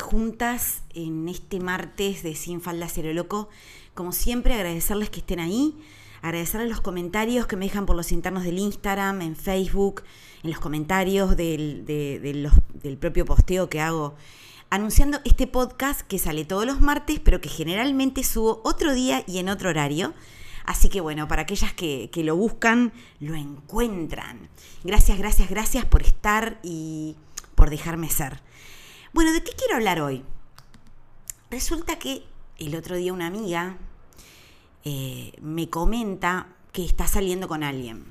Juntas 0.00 0.82
en 0.94 1.28
este 1.28 1.60
martes 1.60 2.22
de 2.22 2.34
Sin 2.34 2.60
Falda 2.60 2.88
Cero 2.88 3.12
Loco. 3.12 3.48
Como 3.94 4.12
siempre, 4.12 4.54
agradecerles 4.54 5.10
que 5.10 5.20
estén 5.20 5.40
ahí, 5.40 5.74
agradecerles 6.22 6.68
los 6.68 6.80
comentarios 6.80 7.46
que 7.46 7.56
me 7.56 7.66
dejan 7.66 7.86
por 7.86 7.96
los 7.96 8.12
internos 8.12 8.44
del 8.44 8.58
Instagram, 8.58 9.22
en 9.22 9.36
Facebook, 9.36 10.02
en 10.42 10.50
los 10.50 10.60
comentarios 10.60 11.36
del, 11.36 11.84
del 11.86 12.98
propio 12.98 13.24
posteo 13.24 13.68
que 13.68 13.80
hago 13.80 14.14
anunciando 14.70 15.20
este 15.24 15.46
podcast 15.46 16.00
que 16.02 16.18
sale 16.18 16.44
todos 16.44 16.66
los 16.66 16.80
martes, 16.80 17.20
pero 17.20 17.40
que 17.40 17.48
generalmente 17.48 18.24
subo 18.24 18.60
otro 18.64 18.94
día 18.94 19.22
y 19.26 19.38
en 19.38 19.48
otro 19.48 19.70
horario. 19.70 20.12
Así 20.64 20.88
que 20.88 21.00
bueno, 21.00 21.28
para 21.28 21.42
aquellas 21.42 21.72
que, 21.72 22.10
que, 22.12 22.24
lo 22.24 22.34
buscan, 22.36 22.92
lo 23.20 23.36
encuentran. 23.36 24.48
Gracias, 24.82 25.16
gracias, 25.16 25.48
gracias 25.48 25.84
por 25.84 26.02
estar 26.02 26.58
y 26.64 27.14
por 27.54 27.70
dejarme 27.70 28.10
ser. 28.10 28.40
Bueno, 29.16 29.32
¿de 29.32 29.42
qué 29.42 29.52
quiero 29.52 29.76
hablar 29.76 30.02
hoy? 30.02 30.22
Resulta 31.50 31.98
que 31.98 32.22
el 32.58 32.76
otro 32.76 32.96
día 32.96 33.14
una 33.14 33.28
amiga 33.28 33.78
eh, 34.84 35.32
me 35.40 35.70
comenta 35.70 36.48
que 36.70 36.84
está 36.84 37.06
saliendo 37.06 37.48
con 37.48 37.62
alguien. 37.62 38.04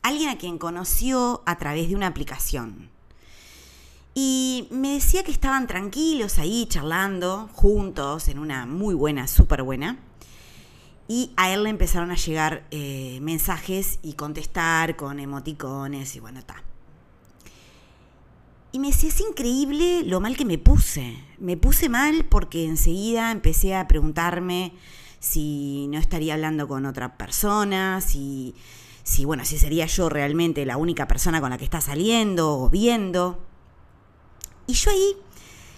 Alguien 0.00 0.30
a 0.30 0.38
quien 0.38 0.56
conoció 0.56 1.42
a 1.44 1.58
través 1.58 1.90
de 1.90 1.94
una 1.94 2.06
aplicación. 2.06 2.88
Y 4.14 4.66
me 4.70 4.94
decía 4.94 5.24
que 5.24 5.30
estaban 5.30 5.66
tranquilos 5.66 6.38
ahí 6.38 6.64
charlando 6.64 7.50
juntos 7.52 8.28
en 8.28 8.38
una 8.38 8.64
muy 8.64 8.94
buena, 8.94 9.26
súper 9.26 9.62
buena. 9.62 9.98
Y 11.06 11.32
a 11.36 11.52
él 11.52 11.64
le 11.64 11.68
empezaron 11.68 12.10
a 12.12 12.16
llegar 12.16 12.66
eh, 12.70 13.18
mensajes 13.20 13.98
y 14.00 14.14
contestar 14.14 14.96
con 14.96 15.20
emoticones 15.20 16.16
y 16.16 16.20
bueno, 16.20 16.38
está. 16.38 16.64
Y 18.78 18.80
me 18.80 18.88
decía, 18.90 19.08
es 19.08 19.18
increíble 19.18 20.04
lo 20.04 20.20
mal 20.20 20.36
que 20.36 20.44
me 20.44 20.56
puse. 20.56 21.18
Me 21.40 21.56
puse 21.56 21.88
mal 21.88 22.24
porque 22.26 22.64
enseguida 22.64 23.32
empecé 23.32 23.74
a 23.74 23.88
preguntarme 23.88 24.72
si 25.18 25.88
no 25.88 25.98
estaría 25.98 26.34
hablando 26.34 26.68
con 26.68 26.86
otra 26.86 27.16
persona, 27.16 28.00
si, 28.00 28.54
si, 29.02 29.24
bueno, 29.24 29.44
si 29.44 29.58
sería 29.58 29.86
yo 29.86 30.08
realmente 30.08 30.64
la 30.64 30.76
única 30.76 31.08
persona 31.08 31.40
con 31.40 31.50
la 31.50 31.58
que 31.58 31.64
está 31.64 31.80
saliendo 31.80 32.56
o 32.56 32.70
viendo. 32.70 33.44
Y 34.68 34.74
yo 34.74 34.92
ahí 34.92 35.16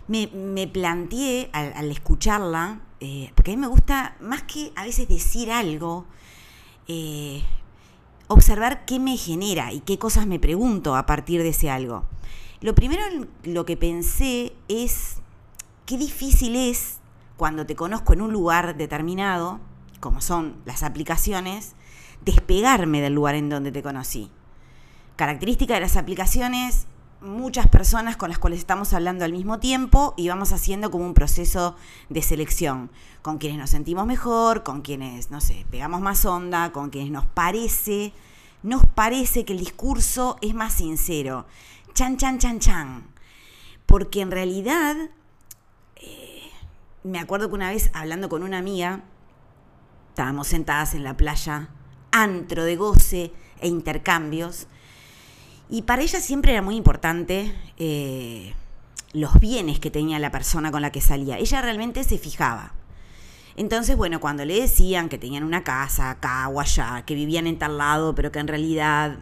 me, 0.06 0.66
planteé 0.66 1.48
al, 1.54 1.90
escucharla, 1.90 2.82
eh, 3.00 3.32
porque 3.34 3.52
a 3.52 3.56
mí 3.56 3.62
me 3.62 3.68
gusta, 3.68 4.14
más 4.20 4.42
que 4.42 4.72
a 4.76 4.84
veces 4.84 5.08
decir 5.08 5.50
algo, 5.50 6.04
eh, 6.86 7.40
observar 8.26 8.84
qué 8.84 8.98
me 8.98 9.16
genera 9.16 9.72
y 9.72 9.80
qué 9.80 9.98
cosas 9.98 10.26
me 10.26 10.38
pregunto 10.38 10.96
a 10.96 11.06
partir 11.06 11.42
de 11.42 11.48
ese 11.48 11.70
algo. 11.70 12.04
Lo 12.61 12.75
primero 12.75 13.03
lo 13.44 13.64
que 13.64 13.78
pensé 13.78 14.53
es 14.69 15.16
qué 15.86 15.97
difícil 15.97 16.56
es 16.56 16.98
cuando 17.39 17.64
te 17.64 17.75
conozco 17.75 18.12
en 18.12 18.20
un 18.20 18.34
lugar 18.34 18.77
determinado, 18.77 19.61
como 19.98 20.20
son 20.20 20.56
las 20.67 20.83
aplicaciones, 20.83 21.72
despegarme 22.22 23.00
del 23.00 23.14
lugar 23.14 23.34
en 23.34 23.48
donde 23.48 23.73
te 23.73 23.83
conocí. 23.83 24.30
Característica 25.17 25.73
de 25.73 25.80
las 25.80 25.96
aplicaciones, 25.96 26.86
muchas 27.23 27.67
personas 27.67 28.18
con 28.18 28.29
las 28.29 28.39
cuales 28.39 28.58
estamos 28.58 28.92
hablando 28.92 29.24
al 29.24 29.33
mismo 29.33 29.58
tiempo 29.58 30.13
y 30.18 30.29
vamos 30.29 30.52
haciendo 30.52 30.90
como 30.90 31.07
un 31.07 31.14
proceso 31.14 31.77
de 32.11 32.20
selección, 32.20 32.90
con 33.23 33.39
quienes 33.39 33.58
nos 33.58 33.70
sentimos 33.70 34.07
mejor, 34.07 34.64
con 34.64 34.83
quienes, 34.83 35.30
no 35.30 35.40
sé, 35.40 35.64
pegamos 35.70 36.02
más 36.02 36.27
onda, 36.27 36.73
con 36.73 36.90
quienes 36.90 37.11
nos 37.11 37.24
parece, 37.24 38.13
nos 38.63 38.84
parece 38.84 39.46
que 39.46 39.55
el 39.55 39.61
discurso 39.61 40.36
es 40.42 40.55
más 40.55 40.74
sincero 40.74 41.46
chan, 41.95 42.17
chan, 42.17 42.39
chan, 42.39 42.58
chan. 42.58 43.05
Porque 43.86 44.20
en 44.20 44.30
realidad, 44.30 44.96
eh, 45.96 46.51
me 47.02 47.18
acuerdo 47.18 47.48
que 47.48 47.55
una 47.55 47.70
vez 47.70 47.90
hablando 47.92 48.28
con 48.28 48.42
una 48.42 48.58
amiga, 48.58 49.02
estábamos 50.08 50.48
sentadas 50.48 50.95
en 50.95 51.05
la 51.05 51.17
playa, 51.17 51.68
antro 52.12 52.64
de 52.64 52.77
goce 52.77 53.33
e 53.61 53.68
intercambios, 53.68 54.67
y 55.68 55.83
para 55.83 56.02
ella 56.02 56.20
siempre 56.20 56.52
era 56.52 56.62
muy 56.62 56.77
importante 56.77 57.55
eh, 57.77 58.55
los 59.12 59.39
bienes 59.39 59.78
que 59.78 59.90
tenía 59.90 60.18
la 60.18 60.33
persona 60.33 60.72
con 60.72 60.83
la 60.83 60.90
que 60.90 61.01
salía. 61.01 61.39
Ella 61.39 61.62
realmente 61.62 62.02
se 62.02 62.18
fijaba. 62.18 62.74
Entonces, 63.57 63.96
bueno, 63.96 64.20
cuando 64.20 64.45
le 64.45 64.61
decían 64.61 65.08
que 65.08 65.18
tenían 65.18 65.45
una 65.45 65.62
casa 65.62 66.11
acá 66.11 66.48
o 66.48 66.61
allá, 66.61 67.05
que 67.07 67.14
vivían 67.14 67.46
en 67.46 67.58
tal 67.58 67.78
lado, 67.78 68.14
pero 68.14 68.33
que 68.33 68.39
en 68.39 68.48
realidad 68.48 69.18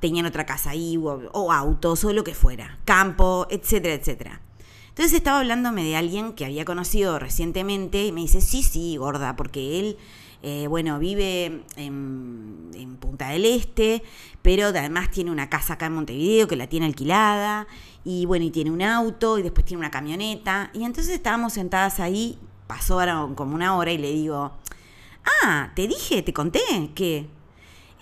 tenían 0.00 0.26
otra 0.26 0.46
casa 0.46 0.70
ahí, 0.70 0.96
o, 0.96 1.52
autos, 1.52 2.04
o 2.04 2.12
lo 2.12 2.24
que 2.24 2.34
fuera, 2.34 2.78
campo, 2.84 3.46
etcétera, 3.50 3.94
etcétera. 3.94 4.40
Entonces 4.88 5.12
estaba 5.12 5.38
hablándome 5.40 5.84
de 5.84 5.96
alguien 5.96 6.32
que 6.32 6.44
había 6.44 6.64
conocido 6.64 7.18
recientemente 7.18 8.04
y 8.04 8.12
me 8.12 8.22
dice, 8.22 8.40
sí, 8.40 8.62
sí, 8.62 8.96
gorda, 8.96 9.36
porque 9.36 9.78
él, 9.78 9.96
eh, 10.42 10.66
bueno, 10.66 10.98
vive 10.98 11.62
en, 11.76 12.70
en, 12.74 12.96
Punta 12.96 13.28
del 13.28 13.44
Este, 13.44 14.02
pero 14.42 14.66
además 14.66 15.10
tiene 15.10 15.30
una 15.30 15.48
casa 15.48 15.74
acá 15.74 15.86
en 15.86 15.94
Montevideo 15.94 16.48
que 16.48 16.56
la 16.56 16.66
tiene 16.66 16.86
alquilada, 16.86 17.66
y 18.04 18.26
bueno, 18.26 18.44
y 18.44 18.50
tiene 18.50 18.70
un 18.70 18.82
auto, 18.82 19.38
y 19.38 19.42
después 19.42 19.64
tiene 19.64 19.78
una 19.78 19.90
camioneta. 19.90 20.70
Y 20.74 20.84
entonces 20.84 21.14
estábamos 21.14 21.52
sentadas 21.52 22.00
ahí, 22.00 22.38
pasó 22.66 22.98
como 23.36 23.54
una 23.54 23.76
hora 23.76 23.92
y 23.92 23.98
le 23.98 24.12
digo, 24.12 24.52
ah, 25.42 25.72
te 25.74 25.86
dije, 25.86 26.22
te 26.22 26.32
conté 26.32 26.60
que 26.94 27.28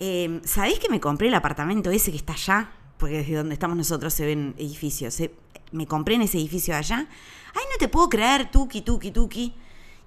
eh, 0.01 0.41
¿Sabéis 0.45 0.79
que 0.79 0.89
me 0.89 1.01
compré 1.01 1.29
el 1.29 1.35
apartamento 1.35 1.91
ese 1.91 2.11
que 2.11 2.17
está 2.17 2.35
allá? 2.35 2.71
Porque 2.99 3.19
desde 3.19 3.35
donde 3.35 3.55
estamos 3.55 3.77
nosotros 3.77 4.15
se 4.15 4.27
ven 4.27 4.55
edificios. 4.59 5.21
Me 5.73 5.87
compré 5.87 6.15
en 6.15 6.23
ese 6.23 6.39
edificio 6.39 6.75
allá. 6.75 7.09
Ay, 7.55 7.65
no 7.71 7.79
te 7.79 7.89
puedo 7.89 8.09
creer, 8.09 8.51
tuki, 8.51 8.83
tuki, 8.83 9.11
tuki. 9.11 9.55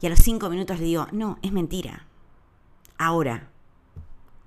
Y 0.01 0.07
a 0.07 0.09
los 0.09 0.19
cinco 0.19 0.49
minutos 0.49 0.79
le 0.79 0.85
digo, 0.85 1.07
no, 1.11 1.37
es 1.41 1.51
mentira. 1.51 2.05
Ahora, 2.97 3.49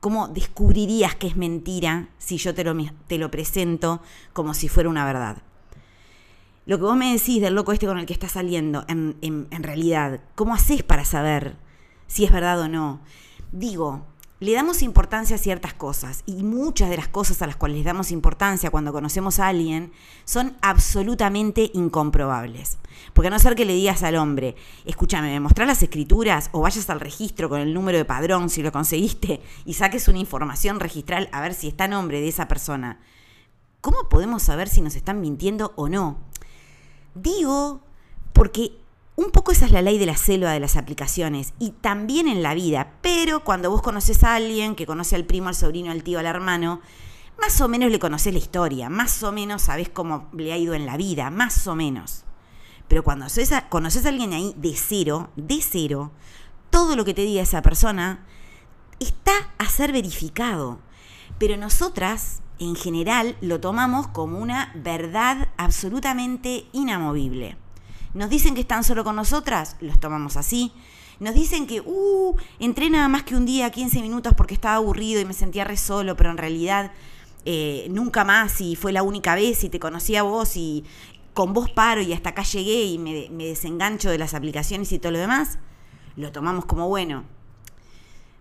¿cómo 0.01 0.29
descubrirías 0.29 1.15
que 1.15 1.27
es 1.27 1.37
mentira 1.37 2.09
si 2.19 2.39
yo 2.39 2.55
te 2.55 2.65
lo, 2.65 2.75
te 3.07 3.19
lo 3.19 3.31
presento 3.31 4.01
como 4.33 4.55
si 4.55 4.69
fuera 4.69 4.89
una 4.89 5.05
verdad? 5.05 5.43
Lo 6.67 6.79
que 6.79 6.85
vos 6.85 6.97
me 6.97 7.13
decís 7.13 7.43
del 7.43 7.55
loco 7.55 7.73
este 7.73 7.87
con 7.87 7.99
el 7.99 8.07
que 8.07 8.15
estás 8.15 8.33
saliendo, 8.33 8.85
en, 8.89 9.17
en 9.21 9.63
realidad, 9.63 10.21
¿cómo 10.35 10.55
haces 10.55 10.83
para 10.83 11.05
saber 11.05 11.57
si 12.07 12.25
es 12.25 12.33
verdad 12.33 12.61
o 12.61 12.69
no? 12.69 13.01
Digo, 13.53 14.07
le 14.41 14.53
damos 14.53 14.83
importancia 14.83 15.37
a 15.37 15.39
ciertas 15.39 15.75
cosas 15.75 16.23
y 16.27 16.43
muchas 16.43 16.91
de 16.91 16.97
las 16.97 17.09
cosas 17.09 17.41
a 17.41 17.47
las 17.47 17.57
cuales 17.57 17.79
le 17.79 17.85
damos 17.85 18.11
importancia 18.11 18.71
cuando 18.71 18.93
conocemos 18.93 19.39
a 19.39 19.49
alguien 19.49 19.93
son 20.25 20.57
absolutamente 20.61 21.71
incomprobables. 21.73 22.79
Porque 23.13 23.29
a 23.29 23.31
no 23.31 23.39
ser 23.39 23.55
que 23.55 23.65
le 23.65 23.75
digas 23.75 24.03
al 24.03 24.17
hombre, 24.17 24.57
escúchame, 24.85 25.29
me 25.29 25.41
mostrás 25.41 25.69
las 25.69 25.83
escrituras 25.83 26.51
o 26.53 26.61
vayas 26.61 26.91
al 26.91 27.01
registro 27.01 27.49
con 27.49 27.61
el 27.61 27.73
número 27.73 27.97
de 27.97 28.05
padrón 28.05 28.51
si 28.51 28.63
lo 28.63 28.73
conseguiste 28.73 29.41
y 29.65 29.75
saques 29.75 30.09
una 30.09 30.19
información 30.19 30.81
registral 30.81 31.29
a 31.33 31.41
ver 31.41 31.55
si 31.55 31.69
está 31.69 31.87
nombre 31.87 32.21
de 32.21 32.29
esa 32.29 32.49
persona. 32.49 32.99
¿Cómo 33.81 34.09
podemos 34.09 34.43
saber 34.43 34.69
si 34.69 34.81
nos 34.81 34.97
están 34.97 35.21
mintiendo 35.21 35.73
o 35.77 35.89
no? 35.89 36.19
Digo 37.15 37.83
porque 38.33 38.73
un 39.17 39.31
poco 39.31 39.53
esa 39.53 39.67
es 39.67 39.71
la 39.71 39.83
ley 39.83 39.99
de 39.99 40.07
la 40.07 40.17
selva 40.17 40.53
de 40.53 40.61
las 40.61 40.77
aplicaciones 40.77 41.55
y 41.59 41.71
también 41.71 42.27
en 42.27 42.43
la 42.43 42.55
vida, 42.55 42.95
pero 43.01 43.45
cuando 43.45 43.71
vos 43.71 43.81
conoces 43.81 44.25
a 44.25 44.35
alguien 44.35 44.75
que 44.75 44.87
conoce 44.87 45.15
al 45.15 45.25
primo, 45.25 45.49
al 45.49 45.55
sobrino, 45.55 45.93
al 45.93 46.03
tío, 46.03 46.19
al 46.19 46.27
hermano, 46.27 46.81
más 47.41 47.61
o 47.61 47.69
menos 47.69 47.91
le 47.91 47.99
conoces 47.99 48.33
la 48.33 48.39
historia, 48.39 48.89
más 48.91 49.23
o 49.23 49.31
menos 49.31 49.63
sabés 49.63 49.89
cómo 49.89 50.29
le 50.33 50.53
ha 50.53 50.57
ido 50.57 50.75
en 50.75 50.87
la 50.87 50.97
vida, 50.97 51.31
más 51.31 51.67
o 51.67 51.77
menos. 51.77 52.25
Pero 52.89 53.03
cuando 53.03 53.27
conoces 53.69 54.07
a 54.07 54.09
alguien 54.09 54.33
ahí 54.33 54.55
de 54.57 54.75
cero, 54.77 55.31
de 55.37 55.61
cero, 55.63 56.13
todo 56.71 56.97
lo 56.97 57.05
que 57.05 57.15
te 57.15 57.23
diga 57.23 57.43
esa 57.43 57.63
persona 57.63 58.27
está 58.99 59.33
a 59.59 59.69
ser 59.69 59.93
verificado. 59.93 60.81
Pero 61.39 61.57
nosotras, 61.57 62.43
en 62.59 62.77
general, 62.77 63.37
lo 63.41 63.61
tomamos 63.61 64.09
como 64.09 64.39
una 64.39 64.73
verdad 64.75 65.49
absolutamente 65.57 66.67
inamovible. 66.73 67.57
Nos 68.15 68.31
dicen 68.31 68.55
que 68.55 68.61
están 68.61 68.85
solo 68.85 69.03
con 69.05 69.17
nosotras, 69.17 69.77
los 69.81 69.99
tomamos 69.99 70.37
así. 70.37 70.73
Nos 71.21 71.35
dicen 71.35 71.67
que, 71.67 71.81
uh, 71.81 72.37
entré 72.59 72.89
nada 72.89 73.09
más 73.09 73.25
que 73.25 73.37
un 73.37 73.45
día, 73.45 73.71
15 73.71 74.01
minutos, 74.03 74.35
porque 74.37 74.55
estaba 74.55 74.77
aburrido 74.77 75.21
y 75.21 75.25
me 75.25 75.33
sentía 75.33 75.65
re 75.65 75.77
solo, 75.77 76.17
pero 76.17 76.31
en 76.31 76.39
realidad 76.39 76.93
eh, 77.45 77.89
nunca 77.91 78.25
más 78.25 78.61
y 78.61 78.77
fue 78.77 78.93
la 78.93 79.03
única 79.03 79.35
vez 79.35 79.65
y 79.65 79.69
te 79.69 79.79
conocí 79.79 80.17
a 80.17 80.23
vos 80.23 80.57
y 80.57 80.85
con 81.35 81.53
vos 81.53 81.71
paro 81.71 82.01
y 82.01 82.13
hasta 82.13 82.31
acá 82.31 82.43
llegué 82.43 82.85
y 82.85 82.99
me, 82.99 83.29
me 83.31 83.47
desengancho 83.47 84.11
de 84.11 84.19
las 84.19 84.35
aplicaciones 84.35 84.93
y 84.93 84.99
todo 84.99 85.13
lo 85.13 85.19
demás, 85.19 85.59
lo 86.17 86.31
tomamos 86.33 86.65
como 86.65 86.89
bueno. 86.89 87.25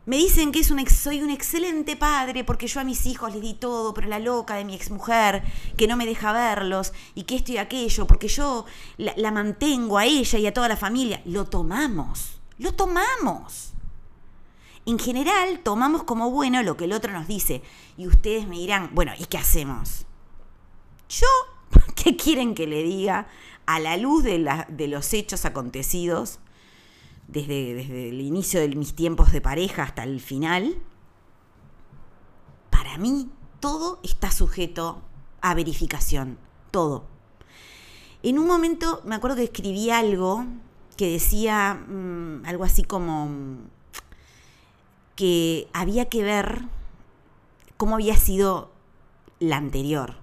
Me 0.06 0.18
dicen 0.18 0.52
que 0.52 0.64
soy 0.64 1.22
un 1.22 1.30
excelente 1.30 1.96
padre 1.96 2.44
porque 2.44 2.68
yo 2.68 2.82
a 2.82 2.84
mis 2.84 3.06
hijos 3.06 3.32
les 3.34 3.42
di 3.42 3.54
todo, 3.54 3.94
pero 3.94 4.10
la 4.10 4.20
loca 4.20 4.56
de 4.56 4.66
mi 4.66 4.76
exmujer, 4.76 5.44
que 5.78 5.88
no 5.88 5.96
me 5.96 6.06
deja 6.06 6.34
verlos, 6.34 6.92
y 7.16 7.24
que 7.24 7.38
esto 7.38 7.54
y 7.54 7.58
aquello, 7.58 8.06
porque 8.06 8.28
yo 8.28 8.66
la, 8.98 9.32
mantengo 9.32 9.98
a 9.98 10.06
ella 10.06 10.40
y 10.40 10.46
a 10.46 10.54
toda 10.54 10.68
la 10.68 10.76
familia. 10.76 11.22
Lo 11.24 11.46
tomamos, 11.46 12.42
lo 12.58 12.74
tomamos. 12.74 13.72
En 14.86 15.00
general, 15.00 15.62
tomamos 15.64 16.04
como 16.04 16.30
bueno 16.32 16.62
lo 16.64 16.76
que 16.76 16.84
el 16.84 16.92
otro 16.92 17.14
nos 17.14 17.26
dice. 17.26 17.62
Y 17.98 18.06
ustedes 18.08 18.46
me 18.46 18.58
dirán, 18.58 18.90
bueno, 18.94 19.14
¿y 19.18 19.24
qué 19.26 19.38
hacemos? 19.38 20.06
Yo, 21.08 21.28
¿qué 21.96 22.18
quieren 22.18 22.56
que 22.56 22.68
le 22.68 22.84
diga? 22.84 23.28
A 23.66 23.80
la 23.80 23.96
luz 23.96 24.26
de 24.26 24.88
los 24.90 25.14
hechos 25.14 25.46
acontecidos, 25.46 26.40
desde, 27.28 27.74
desde 27.74 28.10
el 28.10 28.22
inicio 28.22 28.60
de 28.60 28.70
mis 28.70 28.96
tiempos 28.96 29.31
de 29.31 29.42
pareja 29.42 29.84
hasta 29.84 30.04
el 30.04 30.20
final, 30.20 30.75
para 32.70 32.98
mí 32.98 33.30
todo 33.60 34.00
está 34.04 34.31
sujeto 34.31 35.02
a 35.42 35.54
verificación, 35.54 36.38
todo. 36.72 37.06
En 38.24 38.40
un 38.40 38.48
momento 38.48 39.02
me 39.06 39.16
acuerdo 39.16 39.38
que 39.38 39.44
escribí 39.44 39.90
algo 39.90 40.46
que 40.96 41.12
decía 41.12 41.74
mmm, 41.74 42.46
algo 42.46 42.64
así 42.64 42.84
como 42.84 43.30
que 45.16 45.68
había 45.74 46.10
que 46.10 46.24
ver 46.24 46.62
cómo 47.78 47.96
había 47.96 48.16
sido 48.16 48.72
la 49.40 49.58
anterior. 49.58 50.18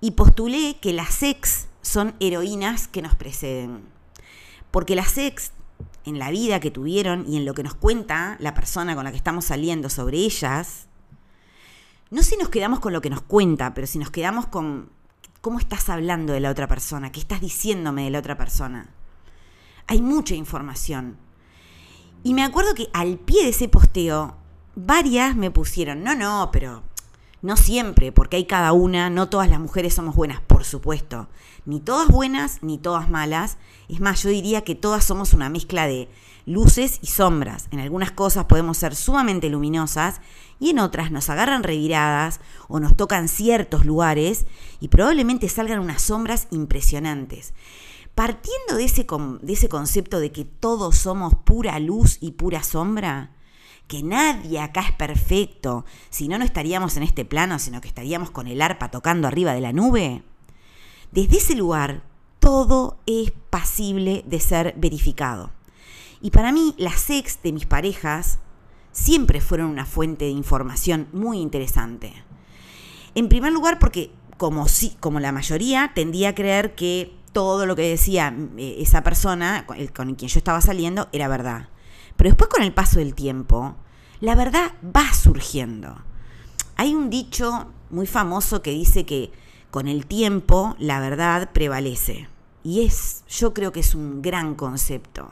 Y 0.00 0.12
postulé 0.12 0.78
que 0.80 0.92
las 0.92 1.22
ex 1.22 1.66
son 1.82 2.14
heroínas 2.20 2.86
que 2.86 3.02
nos 3.02 3.16
preceden. 3.16 3.82
Porque 4.70 4.94
las 4.94 5.18
ex 5.18 5.52
en 6.08 6.18
la 6.18 6.30
vida 6.30 6.60
que 6.60 6.70
tuvieron 6.70 7.24
y 7.28 7.36
en 7.36 7.44
lo 7.44 7.54
que 7.54 7.62
nos 7.62 7.74
cuenta 7.74 8.36
la 8.40 8.54
persona 8.54 8.94
con 8.94 9.04
la 9.04 9.10
que 9.10 9.16
estamos 9.16 9.44
saliendo 9.44 9.88
sobre 9.90 10.18
ellas, 10.18 10.88
no 12.10 12.22
si 12.22 12.36
nos 12.36 12.48
quedamos 12.48 12.80
con 12.80 12.92
lo 12.92 13.00
que 13.00 13.10
nos 13.10 13.20
cuenta, 13.20 13.74
pero 13.74 13.86
si 13.86 13.98
nos 13.98 14.10
quedamos 14.10 14.46
con 14.46 14.90
cómo 15.40 15.58
estás 15.58 15.88
hablando 15.88 16.32
de 16.32 16.40
la 16.40 16.50
otra 16.50 16.66
persona, 16.66 17.12
qué 17.12 17.20
estás 17.20 17.40
diciéndome 17.40 18.04
de 18.04 18.10
la 18.10 18.18
otra 18.18 18.36
persona. 18.36 18.88
Hay 19.86 20.02
mucha 20.02 20.34
información. 20.34 21.16
Y 22.22 22.34
me 22.34 22.42
acuerdo 22.42 22.74
que 22.74 22.88
al 22.92 23.18
pie 23.18 23.44
de 23.44 23.50
ese 23.50 23.68
posteo, 23.68 24.36
varias 24.74 25.36
me 25.36 25.50
pusieron, 25.50 26.02
no, 26.02 26.14
no, 26.14 26.50
pero 26.52 26.82
no 27.40 27.56
siempre, 27.56 28.10
porque 28.12 28.36
hay 28.36 28.46
cada 28.46 28.72
una, 28.72 29.10
no 29.10 29.28
todas 29.28 29.48
las 29.48 29.60
mujeres 29.60 29.94
somos 29.94 30.16
buenas, 30.16 30.40
por 30.40 30.64
supuesto. 30.64 31.28
Ni 31.66 31.80
todas 31.80 32.08
buenas, 32.08 32.62
ni 32.62 32.78
todas 32.78 33.08
malas. 33.08 33.58
Es 33.88 34.00
más, 34.00 34.22
yo 34.22 34.30
diría 34.30 34.62
que 34.62 34.74
todas 34.74 35.04
somos 35.04 35.32
una 35.32 35.48
mezcla 35.48 35.86
de 35.86 36.08
luces 36.46 36.98
y 37.02 37.06
sombras. 37.06 37.68
En 37.70 37.78
algunas 37.78 38.10
cosas 38.10 38.46
podemos 38.46 38.78
ser 38.78 38.96
sumamente 38.96 39.48
luminosas 39.50 40.20
y 40.58 40.70
en 40.70 40.80
otras 40.80 41.12
nos 41.12 41.30
agarran 41.30 41.62
reviradas 41.62 42.40
o 42.68 42.80
nos 42.80 42.96
tocan 42.96 43.28
ciertos 43.28 43.84
lugares 43.84 44.46
y 44.80 44.88
probablemente 44.88 45.48
salgan 45.48 45.78
unas 45.78 46.02
sombras 46.02 46.48
impresionantes. 46.50 47.54
Partiendo 48.14 48.74
de 48.76 48.84
ese, 48.84 49.06
de 49.42 49.52
ese 49.52 49.68
concepto 49.68 50.18
de 50.18 50.32
que 50.32 50.44
todos 50.44 50.96
somos 50.96 51.34
pura 51.34 51.78
luz 51.78 52.18
y 52.20 52.32
pura 52.32 52.64
sombra, 52.64 53.30
que 53.88 54.02
nadie 54.02 54.60
acá 54.60 54.82
es 54.82 54.92
perfecto, 54.92 55.84
si 56.10 56.28
no, 56.28 56.38
no 56.38 56.44
estaríamos 56.44 56.96
en 56.96 57.02
este 57.02 57.24
plano, 57.24 57.58
sino 57.58 57.80
que 57.80 57.88
estaríamos 57.88 58.30
con 58.30 58.46
el 58.46 58.60
arpa 58.60 58.90
tocando 58.90 59.26
arriba 59.26 59.54
de 59.54 59.62
la 59.62 59.72
nube. 59.72 60.22
Desde 61.10 61.38
ese 61.38 61.56
lugar, 61.56 62.02
todo 62.38 62.98
es 63.06 63.32
pasible 63.50 64.24
de 64.26 64.40
ser 64.40 64.74
verificado. 64.76 65.50
Y 66.20 66.30
para 66.30 66.52
mí, 66.52 66.74
las 66.76 67.08
ex 67.08 67.42
de 67.42 67.52
mis 67.52 67.64
parejas 67.64 68.38
siempre 68.92 69.40
fueron 69.40 69.70
una 69.70 69.86
fuente 69.86 70.26
de 70.26 70.32
información 70.32 71.08
muy 71.12 71.38
interesante. 71.38 72.12
En 73.14 73.28
primer 73.28 73.52
lugar, 73.52 73.78
porque 73.78 74.10
como, 74.36 74.66
como 75.00 75.18
la 75.18 75.32
mayoría, 75.32 75.92
tendía 75.94 76.30
a 76.30 76.34
creer 76.34 76.74
que 76.74 77.16
todo 77.32 77.64
lo 77.64 77.74
que 77.74 77.88
decía 77.88 78.34
eh, 78.56 78.76
esa 78.80 79.02
persona 79.02 79.66
con 79.94 80.14
quien 80.14 80.28
yo 80.28 80.38
estaba 80.38 80.60
saliendo 80.60 81.08
era 81.12 81.28
verdad. 81.28 81.68
Pero 82.18 82.30
después 82.30 82.50
con 82.50 82.64
el 82.64 82.74
paso 82.74 82.98
del 82.98 83.14
tiempo, 83.14 83.76
la 84.18 84.34
verdad 84.34 84.72
va 84.84 85.14
surgiendo. 85.14 86.02
Hay 86.74 86.92
un 86.92 87.10
dicho 87.10 87.68
muy 87.90 88.08
famoso 88.08 88.60
que 88.60 88.72
dice 88.72 89.06
que 89.06 89.30
con 89.70 89.86
el 89.86 90.04
tiempo 90.04 90.74
la 90.80 90.98
verdad 90.98 91.52
prevalece. 91.52 92.28
Y 92.64 92.84
es, 92.84 93.22
yo 93.28 93.54
creo 93.54 93.70
que 93.70 93.78
es 93.78 93.94
un 93.94 94.20
gran 94.20 94.56
concepto. 94.56 95.30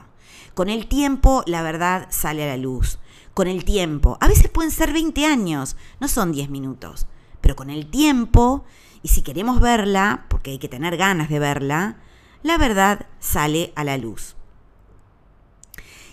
Con 0.53 0.69
el 0.69 0.87
tiempo 0.87 1.43
la 1.45 1.61
verdad 1.61 2.07
sale 2.09 2.45
a 2.45 2.47
la 2.47 2.57
luz. 2.57 2.99
Con 3.33 3.49
el 3.49 3.65
tiempo, 3.65 4.17
a 4.21 4.29
veces 4.29 4.49
pueden 4.49 4.71
ser 4.71 4.93
20 4.93 5.25
años, 5.25 5.75
no 5.99 6.07
son 6.07 6.31
10 6.31 6.49
minutos, 6.49 7.05
pero 7.41 7.57
con 7.57 7.69
el 7.69 7.87
tiempo, 7.87 8.63
y 9.03 9.09
si 9.09 9.23
queremos 9.23 9.59
verla, 9.59 10.25
porque 10.29 10.51
hay 10.51 10.57
que 10.57 10.69
tener 10.69 10.95
ganas 10.95 11.27
de 11.27 11.39
verla, 11.39 11.97
la 12.43 12.57
verdad 12.57 13.07
sale 13.19 13.73
a 13.75 13.83
la 13.83 13.97
luz. 13.97 14.36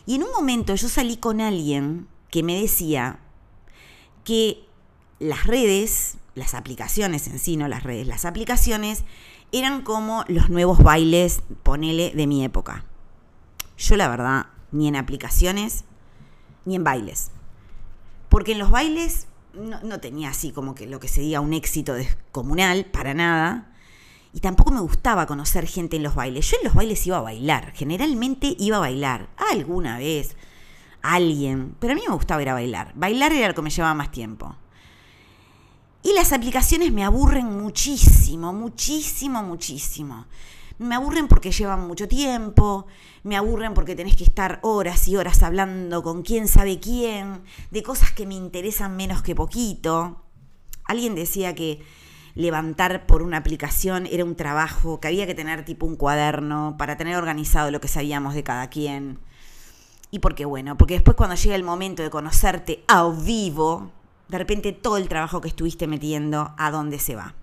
Y 0.07 0.17
en 0.17 0.25
un 0.25 0.33
momento 0.33 0.75
yo 0.75 0.89
salí 0.89 1.17
con 1.17 1.41
alguien 1.41 2.09
que 2.31 2.43
me 2.43 2.61
decía 2.61 3.21
que 4.25 4.65
las 5.19 5.47
redes, 5.47 6.19
las 6.35 6.55
aplicaciones 6.55 7.27
en 7.29 7.39
sí, 7.39 7.57
no 7.57 7.69
las 7.69 7.83
redes, 7.83 8.07
las 8.07 8.25
aplicaciones 8.25 9.05
eran 9.53 9.83
como 9.83 10.25
los 10.29 10.51
nuevos 10.51 10.83
bailes, 10.83 11.43
ponele, 11.63 12.13
de 12.15 12.27
mi 12.27 12.45
época. 12.45 12.85
Yo 13.79 13.97
la 13.97 14.09
verdad, 14.09 14.47
ni 14.73 14.89
en 14.89 14.97
aplicaciones, 14.97 15.85
ni 16.65 16.77
en 16.77 16.85
bailes. 16.85 17.31
Porque 18.29 18.53
en 18.53 18.59
los 18.59 18.71
bailes 18.71 19.29
no, 19.55 20.01
tenía 20.01 20.31
así 20.31 20.51
como 20.51 20.75
que 20.75 20.87
lo 20.87 20.99
que 20.99 21.09
se 21.09 21.21
diga 21.21 21.41
un 21.41 21.53
éxito 21.53 21.95
descomunal, 21.95 22.87
para 22.87 23.15
nada. 23.15 23.74
Y 24.35 24.41
tampoco 24.41 24.73
me 24.73 24.81
gustaba 24.81 25.27
conocer 25.27 25.65
gente 25.67 25.97
en 25.97 26.03
los 26.03 26.17
bailes. 26.17 26.51
Yo 26.51 26.57
en 26.59 26.65
los 26.65 26.75
bailes 26.75 27.07
iba 27.07 27.19
a 27.19 27.23
bailar, 27.23 27.73
generalmente 27.73 28.57
iba 28.59 28.79
a 28.79 28.81
bailar, 28.81 29.29
alguna 29.53 29.99
vez, 29.99 30.37
alguien, 31.03 31.77
pero 31.79 31.93
a 31.93 31.97
mí 31.97 32.03
me 32.07 32.15
gustaba 32.15 32.43
ir 32.43 32.49
a 32.49 32.55
bailar. 32.55 32.93
Bailar 32.97 33.33
era 33.33 33.47
lo 33.47 33.55
que 33.55 33.63
me 33.63 33.71
llevaba 33.71 33.95
más 33.95 34.11
tiempo. 34.11 34.57
Y 36.03 36.13
las 36.15 36.33
aplicaciones 36.33 36.93
me 36.93 37.05
aburren 37.05 37.47
muchísimo, 37.47 38.53
muchísimo, 38.53 39.41
muchísimo. 39.45 40.27
Me 40.79 40.97
aburren 40.97 41.29
porque 41.29 41.53
llevan 41.53 41.87
mucho 41.87 42.09
tiempo, 42.09 42.87
me 43.23 43.37
aburren 43.37 43.73
porque 43.73 43.95
tenés 43.95 44.17
que 44.17 44.25
estar 44.25 44.59
horas 44.63 45.07
y 45.07 45.17
horas 45.17 45.45
hablando 45.45 46.03
con 46.03 46.23
quién 46.23 46.49
sabe 46.49 46.81
quién, 46.81 47.45
de 47.71 47.83
cosas 47.85 48.11
que 48.11 48.27
me 48.27 48.35
interesan 48.35 48.97
menos 48.97 49.23
que 49.23 49.37
poquito. 49.37 50.25
Alguien 50.87 51.15
decía 51.15 51.55
que 51.55 51.81
levantar 52.35 53.07
por 53.07 53.23
una 53.23 53.39
aplicación 53.39 54.07
era 54.07 54.25
un 54.25 54.37
trabajo, 54.37 55.01
que 55.01 55.09
había 55.09 55.27
que 55.27 55.35
tener 55.35 55.65
tipo 55.65 55.87
un 55.87 55.97
cuaderno 55.97 56.77
para 56.79 56.97
tener 56.97 57.17
organizado 57.17 57.71
lo 57.71 57.81
que 57.81 57.89
sabíamos 57.89 58.35
de 58.35 58.43
cada 58.43 58.69
quien. 58.69 59.19
Y 60.11 60.21
porque 60.21 60.45
bueno, 60.45 60.77
porque 60.77 60.95
después 60.95 61.17
cuando 61.17 61.37
llega 61.37 61.57
el 61.57 61.65
momento 61.65 62.03
de 62.03 62.11
conocerte 62.11 62.85
a 62.89 63.09
vivo, 63.09 63.91
de 64.29 64.39
repente 64.39 64.73
todo 64.73 64.97
el 64.97 65.09
trabajo 65.09 65.41
que 65.41 65.49
estuviste 65.49 65.87
metiendo, 65.87 66.55
¿a 66.57 66.71
dónde 66.71 66.99
se 66.99 67.17
va? 67.17 67.35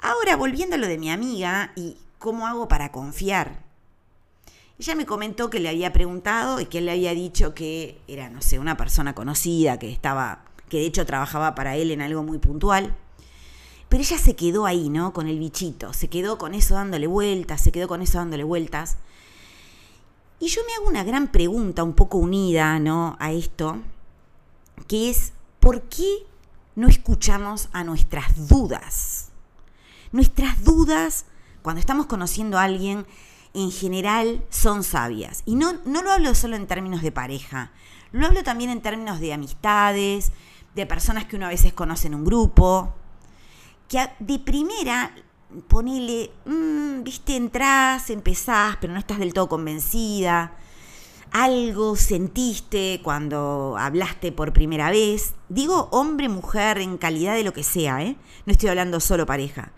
Ahora, 0.00 0.36
volviendo 0.36 0.76
a 0.76 0.78
lo 0.78 0.86
de 0.86 0.98
mi 0.98 1.10
amiga 1.10 1.72
y 1.74 1.96
cómo 2.18 2.46
hago 2.46 2.68
para 2.68 2.92
confiar. 2.92 3.62
Ella 4.78 4.94
me 4.94 5.06
comentó 5.06 5.50
que 5.50 5.58
le 5.58 5.68
había 5.68 5.92
preguntado 5.92 6.60
y 6.60 6.66
que 6.66 6.78
él 6.78 6.86
le 6.86 6.92
había 6.92 7.12
dicho 7.12 7.52
que 7.52 8.00
era, 8.06 8.30
no 8.30 8.40
sé, 8.40 8.60
una 8.60 8.76
persona 8.76 9.14
conocida, 9.14 9.78
que 9.78 9.90
estaba, 9.90 10.44
que 10.68 10.78
de 10.78 10.86
hecho 10.86 11.04
trabajaba 11.04 11.56
para 11.56 11.74
él 11.74 11.90
en 11.90 12.00
algo 12.00 12.22
muy 12.22 12.38
puntual. 12.38 12.94
Pero 13.88 14.02
ella 14.02 14.18
se 14.18 14.36
quedó 14.36 14.66
ahí, 14.66 14.90
¿no? 14.90 15.12
Con 15.12 15.28
el 15.28 15.38
bichito, 15.38 15.92
se 15.92 16.08
quedó 16.08 16.36
con 16.36 16.54
eso 16.54 16.74
dándole 16.74 17.06
vueltas, 17.06 17.62
se 17.62 17.72
quedó 17.72 17.88
con 17.88 18.02
eso 18.02 18.18
dándole 18.18 18.44
vueltas. 18.44 18.98
Y 20.40 20.48
yo 20.48 20.60
me 20.66 20.74
hago 20.74 20.88
una 20.88 21.04
gran 21.04 21.28
pregunta 21.28 21.82
un 21.82 21.94
poco 21.94 22.18
unida, 22.18 22.78
¿no? 22.78 23.16
A 23.18 23.32
esto, 23.32 23.78
que 24.86 25.10
es, 25.10 25.32
¿por 25.58 25.82
qué 25.82 26.26
no 26.76 26.86
escuchamos 26.86 27.68
a 27.72 27.82
nuestras 27.82 28.48
dudas? 28.48 29.30
Nuestras 30.12 30.62
dudas, 30.62 31.24
cuando 31.62 31.80
estamos 31.80 32.06
conociendo 32.06 32.58
a 32.58 32.64
alguien, 32.64 33.06
en 33.54 33.72
general 33.72 34.44
son 34.50 34.84
sabias. 34.84 35.42
Y 35.44 35.56
no, 35.56 35.72
no 35.84 36.02
lo 36.02 36.12
hablo 36.12 36.34
solo 36.34 36.56
en 36.56 36.66
términos 36.66 37.02
de 37.02 37.10
pareja, 37.10 37.72
lo 38.12 38.26
hablo 38.26 38.42
también 38.42 38.70
en 38.70 38.80
términos 38.80 39.20
de 39.20 39.32
amistades, 39.32 40.32
de 40.74 40.86
personas 40.86 41.24
que 41.24 41.36
uno 41.36 41.46
a 41.46 41.50
veces 41.50 41.72
conoce 41.72 42.06
en 42.06 42.14
un 42.14 42.24
grupo, 42.24 42.94
que 43.88 44.06
de 44.18 44.38
primera, 44.38 45.14
ponele, 45.66 46.30
mmm, 46.44 47.02
viste, 47.02 47.36
entras, 47.36 48.10
empezás, 48.10 48.76
pero 48.80 48.92
no 48.92 48.98
estás 48.98 49.18
del 49.18 49.32
todo 49.32 49.48
convencida. 49.48 50.52
Algo 51.30 51.96
sentiste 51.96 53.00
cuando 53.02 53.76
hablaste 53.78 54.32
por 54.32 54.52
primera 54.52 54.90
vez. 54.90 55.34
Digo 55.48 55.88
hombre, 55.92 56.28
mujer, 56.28 56.78
en 56.78 56.96
calidad 56.96 57.34
de 57.34 57.44
lo 57.44 57.52
que 57.52 57.64
sea, 57.64 58.02
¿eh? 58.02 58.16
No 58.46 58.52
estoy 58.52 58.70
hablando 58.70 59.00
solo 59.00 59.26
pareja. 59.26 59.72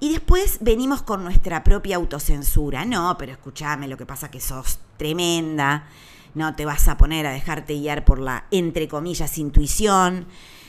Y 0.00 0.10
después 0.12 0.58
venimos 0.60 1.02
con 1.02 1.24
nuestra 1.24 1.64
propia 1.64 1.96
autocensura. 1.96 2.84
No, 2.84 3.16
pero 3.18 3.32
escúchame, 3.32 3.88
lo 3.88 3.96
que 3.96 4.06
pasa 4.06 4.30
que 4.30 4.40
sos 4.40 4.78
tremenda, 4.96 5.88
no 6.34 6.54
te 6.54 6.64
vas 6.64 6.86
a 6.88 6.96
poner 6.96 7.26
a 7.26 7.32
dejarte 7.32 7.74
guiar 7.74 8.04
por 8.04 8.18
la, 8.20 8.44
entre 8.50 8.88
comillas, 8.88 9.38
intuición. 9.38 10.26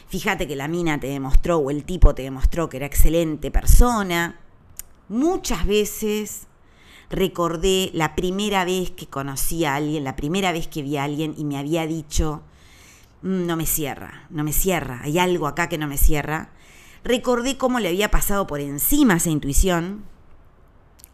Fíjate 0.09 0.47
que 0.47 0.55
la 0.55 0.67
mina 0.67 0.99
te 0.99 1.05
demostró 1.05 1.59
o 1.59 1.69
el 1.69 1.83
tipo 1.83 2.15
te 2.15 2.23
demostró 2.23 2.67
que 2.67 2.77
era 2.77 2.87
excelente 2.87 3.51
persona. 3.51 4.39
Muchas 5.07 5.67
veces 5.67 6.47
recordé 7.11 7.91
la 7.93 8.15
primera 8.15 8.65
vez 8.65 8.89
que 8.89 9.05
conocí 9.05 9.65
a 9.65 9.75
alguien, 9.75 10.03
la 10.03 10.15
primera 10.15 10.51
vez 10.51 10.67
que 10.67 10.81
vi 10.81 10.97
a 10.97 11.03
alguien 11.03 11.35
y 11.37 11.45
me 11.45 11.59
había 11.59 11.85
dicho, 11.85 12.41
mm, 13.21 13.45
no 13.45 13.55
me 13.55 13.67
cierra, 13.67 14.25
no 14.31 14.43
me 14.43 14.51
cierra, 14.51 14.99
hay 15.03 15.19
algo 15.19 15.45
acá 15.45 15.69
que 15.69 15.77
no 15.77 15.87
me 15.87 15.97
cierra. 15.99 16.49
Recordé 17.03 17.57
cómo 17.57 17.79
le 17.79 17.89
había 17.89 18.09
pasado 18.09 18.47
por 18.47 18.61
encima 18.61 19.17
esa 19.17 19.29
intuición. 19.29 20.05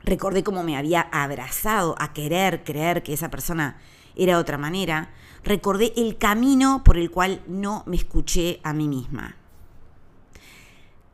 Recordé 0.06 0.42
cómo 0.42 0.64
me 0.64 0.78
había 0.78 1.02
abrazado 1.02 1.96
a 2.00 2.14
querer 2.14 2.64
creer 2.64 3.04
que 3.04 3.14
esa 3.14 3.30
persona 3.30 3.78
era 4.16 4.36
de 4.36 4.40
otra 4.40 4.58
manera. 4.58 5.12
Recordé 5.46 5.94
el 5.96 6.18
camino 6.18 6.84
por 6.84 6.98
el 6.98 7.12
cual 7.12 7.44
no 7.48 7.84
me 7.86 7.96
escuché 7.96 8.60
a 8.64 8.74
mí 8.74 8.88
misma. 8.88 9.36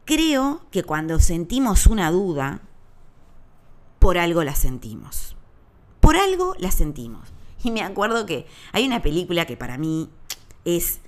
Creo 0.05 0.61
que 0.71 0.83
cuando 0.83 1.19
sentimos 1.19 1.85
una 1.85 2.09
duda, 2.11 2.61
por 3.99 4.17
algo 4.17 4.43
la 4.45 4.55
sentimos. 4.55 5.35
Por 5.99 6.15
algo 6.15 6.55
la 6.59 6.71
sentimos. 6.71 7.27
Y 7.61 7.71
me 7.71 7.81
acuerdo 7.81 8.25
que 8.25 8.47
hay 8.71 8.87
una 8.87 9.01
película 9.01 9.45
que 9.45 9.57
para 9.57 9.77
mí 9.77 10.09
es, 10.63 11.01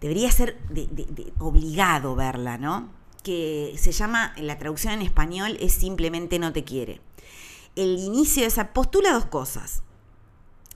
debería 0.00 0.30
ser 0.32 0.58
obligado 1.38 2.16
verla, 2.16 2.58
¿no? 2.58 2.90
Que 3.22 3.76
se 3.78 3.92
llama, 3.92 4.34
la 4.38 4.58
traducción 4.58 4.92
en 4.92 5.02
español 5.02 5.56
es 5.60 5.72
simplemente 5.72 6.40
no 6.40 6.52
te 6.52 6.64
quiere. 6.64 7.00
El 7.76 7.96
inicio 7.98 8.42
de 8.42 8.48
esa 8.48 8.72
postula 8.72 9.12
dos 9.12 9.26
cosas. 9.26 9.84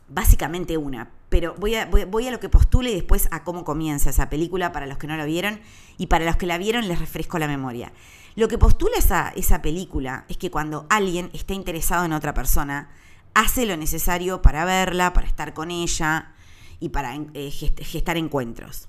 Básicamente 0.08 0.76
una, 0.76 1.10
pero 1.30 1.54
voy 1.58 1.76
a, 1.76 1.86
lo 2.30 2.40
que 2.40 2.48
postule 2.48 2.90
y 2.90 2.94
después 2.94 3.28
a 3.30 3.44
cómo 3.44 3.64
comienza 3.64 4.10
esa 4.10 4.28
película 4.28 4.72
para 4.72 4.86
los 4.86 4.98
que 4.98 5.06
no 5.06 5.16
la 5.16 5.24
vieron 5.24 5.60
y 5.96 6.08
para 6.08 6.24
los 6.24 6.36
que 6.36 6.46
la 6.46 6.58
vieron 6.58 6.88
les 6.88 6.98
refresco 6.98 7.38
la 7.38 7.46
memoria. 7.46 7.92
Lo 8.34 8.48
que 8.48 8.58
postula 8.58 8.96
esa, 8.98 9.32
esa 9.36 9.62
película 9.62 10.24
es 10.28 10.36
que 10.36 10.50
cuando 10.50 10.86
alguien 10.90 11.30
está 11.32 11.54
interesado 11.54 12.04
en 12.04 12.12
otra 12.12 12.34
persona, 12.34 12.90
hace 13.34 13.64
lo 13.64 13.76
necesario 13.76 14.42
para 14.42 14.64
verla, 14.64 15.12
para 15.12 15.28
estar 15.28 15.54
con 15.54 15.70
ella 15.70 16.32
y 16.80 16.88
para 16.88 17.14
eh, 17.14 17.50
gestar 17.50 18.16
encuentros. 18.16 18.88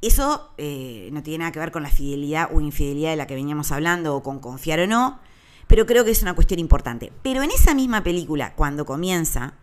Eso 0.00 0.52
eh, 0.58 1.10
no 1.12 1.22
tiene 1.22 1.38
nada 1.38 1.52
que 1.52 1.60
ver 1.60 1.70
con 1.70 1.84
la 1.84 1.90
fidelidad 1.90 2.50
o 2.52 2.60
infidelidad 2.60 3.10
de 3.10 3.16
la 3.16 3.28
que 3.28 3.36
veníamos 3.36 3.70
hablando 3.70 4.16
o 4.16 4.22
con 4.24 4.40
confiar 4.40 4.80
o 4.80 4.88
no, 4.88 5.20
pero 5.68 5.86
creo 5.86 6.04
que 6.04 6.10
es 6.10 6.22
una 6.22 6.34
cuestión 6.34 6.58
importante. 6.58 7.12
Pero 7.22 7.44
en 7.44 7.52
esa 7.52 7.72
misma 7.72 8.02
película, 8.02 8.54
cuando 8.56 8.84
comienza, 8.84 9.54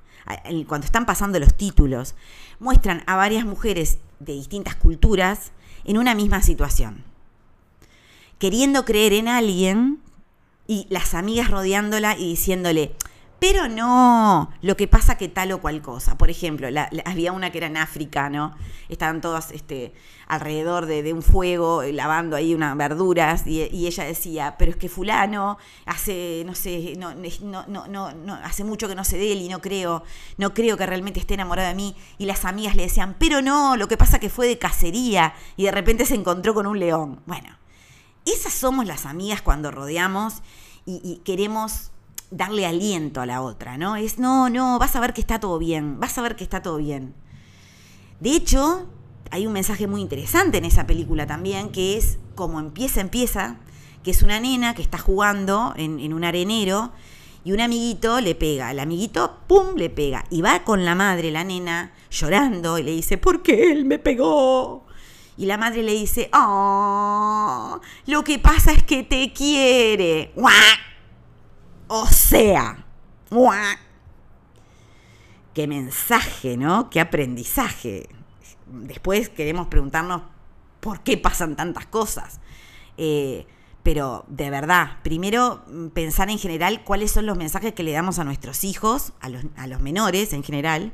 cuando 0.68 0.86
están 0.86 1.06
pasando 1.06 1.40
los 1.40 1.56
títulos, 1.56 2.16
muestran 2.60 3.04
a 3.08 3.16
varias 3.16 3.46
mujeres 3.46 3.98
de 4.20 4.34
distintas 4.34 4.76
culturas 4.76 5.52
en 5.86 5.98
una 5.98 6.16
misma 6.16 6.42
situación. 6.42 7.04
Queriendo 8.38 8.86
creer 8.86 9.14
en 9.14 9.28
alguien 9.28 10.00
y 10.68 10.86
las 10.90 11.14
amigas 11.14 11.50
rodeándola 11.50 12.18
y 12.18 12.30
diciéndole, 12.30 12.94
pero 13.40 13.68
no, 13.68 14.52
lo 14.62 14.76
que 14.76 14.88
pasa 14.88 15.18
que 15.18 15.30
tal 15.30 15.52
o 15.52 15.62
cual 15.62 15.82
cosa. 15.82 16.18
Por 16.18 16.30
ejemplo, 16.30 16.68
había 17.06 17.32
una 17.32 17.52
que 17.52 17.60
era 17.60 17.68
en 17.68 17.78
África, 17.78 18.30
¿no? 18.30 18.56
Estaban 18.90 19.22
todas 19.22 19.52
este, 19.52 19.94
alrededor 20.28 20.86
de, 20.86 21.14
un 21.14 21.22
fuego, 21.22 21.82
eh, 21.82 21.94
lavando 21.94 22.36
ahí 22.36 22.54
unas 22.54 22.76
verduras, 22.76 23.48
y, 23.48 23.62
ella 23.88 24.04
decía, 24.04 24.56
pero 24.60 24.72
es 24.72 24.78
que 24.78 24.90
fulano 24.90 25.58
hace, 25.86 26.44
no 26.46 26.54
sé, 26.54 26.94
no, 26.98 27.14
no, 27.16 27.88
no, 27.88 28.14
no, 28.14 28.34
hace 28.44 28.64
mucho 28.64 28.88
que 28.88 28.96
no 28.96 29.04
sé 29.04 29.18
de 29.18 29.32
él 29.32 29.42
y 29.42 29.50
no 29.50 29.60
creo, 29.62 30.04
no 30.38 30.54
creo 30.54 30.78
que 30.78 30.86
realmente 30.86 31.20
esté 31.20 31.36
enamorado 31.36 31.70
de 31.70 31.76
mí. 31.76 31.96
Y 32.18 32.26
las 32.26 32.46
amigas 32.46 32.76
le 32.76 32.84
decían, 32.84 33.16
pero 33.18 33.42
no, 33.42 33.78
lo 33.78 33.88
que 33.88 33.98
pasa 33.98 34.20
que 34.20 34.30
fue 34.30 34.48
de 34.48 34.58
cacería, 34.58 35.34
y 35.56 35.64
de 35.64 35.72
repente 35.72 36.06
se 36.06 36.16
encontró 36.16 36.54
con 36.54 36.68
un 36.68 36.80
león. 36.80 37.22
Bueno, 37.26 37.58
esas 38.26 38.54
somos 38.54 38.86
las 38.86 39.06
amigas 39.06 39.42
cuando 39.42 39.72
rodeamos 39.72 40.42
y, 40.86 41.22
queremos 41.24 41.92
darle 42.32 42.66
aliento 42.66 43.22
a 43.22 43.26
la 43.26 43.42
otra, 43.42 43.78
¿no? 43.78 43.96
Es, 43.96 44.20
no, 44.20 44.50
no, 44.50 44.80
vas 44.80 44.96
a 44.96 45.00
ver 45.00 45.14
que 45.14 45.22
está 45.22 45.40
todo 45.40 45.58
bien, 45.58 46.00
vas 46.00 46.18
a 46.18 46.22
ver 46.22 46.36
que 46.36 46.44
está 46.44 46.62
todo 46.62 46.78
bien. 46.78 47.14
De 48.20 48.32
hecho, 48.32 48.88
hay 49.32 49.48
un 49.48 49.54
mensaje 49.54 49.88
muy 49.88 50.02
interesante 50.02 50.58
en 50.58 50.66
esa 50.66 50.86
película 50.86 51.26
también, 51.26 51.70
que 51.70 51.98
es 51.98 52.20
como 52.36 52.60
empieza, 52.60 53.02
empieza, 53.02 53.58
que 54.04 54.12
es 54.12 54.24
una 54.24 54.40
nena 54.40 54.74
que 54.74 54.82
está 54.82 54.98
jugando 54.98 55.74
en, 55.76 56.14
un 56.14 56.24
arenero 56.24 56.92
y 57.44 57.52
un 57.52 57.62
amiguito 57.62 58.22
le 58.22 58.36
pega, 58.36 58.72
el 58.72 58.80
amiguito, 58.80 59.40
¡pum!, 59.48 59.76
le 59.76 59.90
pega. 59.90 60.26
Y 60.30 60.42
va 60.42 60.64
con 60.64 60.86
la 60.86 60.96
madre, 60.96 61.32
la 61.32 61.44
nena, 61.44 61.94
llorando 62.10 62.78
y 62.78 62.84
le 62.84 62.92
dice, 62.92 63.18
¿por 63.18 63.42
qué 63.42 63.72
él 63.72 63.86
me 63.86 64.00
pegó? 64.00 64.86
Y 65.38 65.46
la 65.46 65.58
madre 65.58 65.84
le 65.84 65.94
dice, 65.94 66.30
oh, 66.34 67.80
lo 68.08 68.24
que 68.24 68.40
pasa 68.40 68.74
es 68.74 68.84
que 68.84 69.04
te 69.04 69.32
quiere. 69.32 70.34
O 71.90 72.06
sea, 72.06 72.86
qué 75.54 75.68
mensaje, 75.68 76.56
¿no? 76.56 76.90
Qué 76.90 77.02
aprendizaje. 77.02 78.08
Después 78.68 79.30
queremos 79.30 79.68
preguntarnos 79.68 80.22
por 80.80 81.02
qué 81.02 81.18
pasan 81.18 81.56
tantas 81.56 81.88
cosas. 81.88 82.40
Eh, 82.98 83.46
pero 83.82 84.24
de 84.28 84.52
verdad, 84.52 85.00
primero 85.04 85.66
pensar 85.94 86.30
en 86.30 86.38
general 86.38 86.84
cuáles 86.84 87.12
son 87.12 87.26
los 87.26 87.38
mensajes 87.38 87.74
que 87.74 87.84
le 87.84 87.92
damos 87.92 88.20
a 88.20 88.24
nuestros 88.24 88.64
hijos, 88.64 89.14
a 89.20 89.30
los, 89.30 89.44
a 89.58 89.66
los 89.66 89.82
menores 89.82 90.32
en 90.34 90.44
general, 90.44 90.94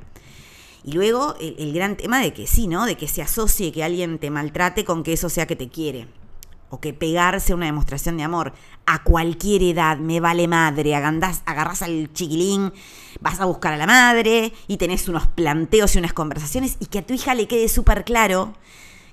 y 0.86 0.94
luego 0.94 1.36
el, 1.42 1.74
gran 1.74 1.98
tema 1.98 2.22
de 2.22 2.32
que 2.32 2.48
sí, 2.48 2.68
¿no? 2.68 2.86
De 2.86 2.96
que 2.96 3.10
se 3.10 3.22
asocie 3.22 3.72
que 3.72 3.84
alguien 3.84 4.18
te 4.18 4.30
maltrate 4.30 4.86
con 4.86 5.04
que 5.04 5.14
eso 5.14 5.30
sea 5.30 5.46
que 5.46 5.56
te 5.56 5.68
quiere. 5.68 6.08
Que 6.80 6.94
pegarse 6.94 7.54
una 7.54 7.66
demostración 7.66 8.18
de 8.18 8.24
amor 8.24 8.54
a 8.86 9.04
cualquier 9.04 9.64
edad, 9.64 9.98
me 9.98 10.20
vale 10.20 10.48
madre, 10.48 10.96
agarras, 10.96 11.42
agarras 11.46 11.82
al 11.82 12.12
chiquilín, 12.14 12.72
vas 13.20 13.40
a 13.40 13.46
buscar 13.46 13.74
a 13.74 13.78
la 13.78 13.88
madre 13.88 14.54
y 14.68 14.78
tenés 14.78 15.08
unos 15.08 15.28
planteos 15.28 15.96
y 15.96 16.00
unas 16.00 16.14
conversaciones 16.14 16.78
y 16.80 16.86
que 16.86 17.00
a 17.00 17.06
tu 17.06 17.14
hija 17.14 17.34
le 17.34 17.48
quede 17.48 17.68
súper 17.68 18.04
claro 18.04 18.54